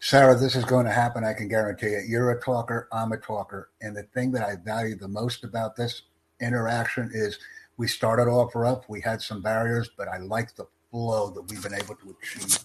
Sarah, 0.00 0.36
this 0.36 0.56
is 0.56 0.64
going 0.64 0.84
to 0.86 0.92
happen. 0.92 1.24
I 1.24 1.32
can 1.32 1.48
guarantee 1.48 1.86
it. 1.88 2.08
You're 2.08 2.32
a 2.32 2.40
talker. 2.40 2.88
I'm 2.92 3.12
a 3.12 3.16
talker, 3.16 3.70
and 3.80 3.96
the 3.96 4.02
thing 4.14 4.32
that 4.32 4.42
I 4.44 4.56
value 4.56 4.96
the 4.96 5.08
most 5.08 5.44
about 5.44 5.76
this 5.76 6.02
interaction 6.40 7.10
is 7.12 7.38
We 7.76 7.88
started 7.88 8.28
off 8.28 8.54
rough. 8.54 8.88
We 8.88 9.00
had 9.00 9.22
some 9.22 9.42
barriers, 9.42 9.90
but 9.96 10.08
I 10.08 10.18
like 10.18 10.54
the 10.54 10.66
flow 10.90 11.30
that 11.30 11.42
we've 11.42 11.62
been 11.62 11.74
able 11.74 11.96
to 11.96 12.16
achieve. 12.20 12.58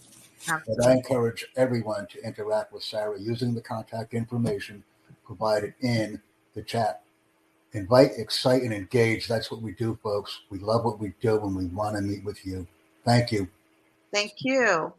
But 0.46 0.86
I 0.86 0.92
encourage 0.92 1.46
everyone 1.56 2.06
to 2.08 2.22
interact 2.24 2.72
with 2.72 2.82
Sarah 2.82 3.18
using 3.18 3.54
the 3.54 3.60
contact 3.60 4.14
information 4.14 4.84
provided 5.28 5.74
in 5.82 6.20
the 6.54 6.62
chat. 6.62 7.02
Invite, 7.74 8.12
excite, 8.16 8.62
and 8.62 8.72
engage. 8.72 9.28
That's 9.28 9.50
what 9.50 9.60
we 9.60 9.72
do, 9.72 9.98
folks. 10.02 10.40
We 10.50 10.58
love 10.58 10.84
what 10.84 10.98
we 10.98 11.12
do 11.20 11.38
and 11.42 11.54
we 11.54 11.66
want 11.66 11.96
to 11.96 12.02
meet 12.02 12.24
with 12.24 12.44
you. 12.44 12.66
Thank 13.04 13.30
you. 13.30 13.46
Thank 14.12 14.32
you. 14.40 14.92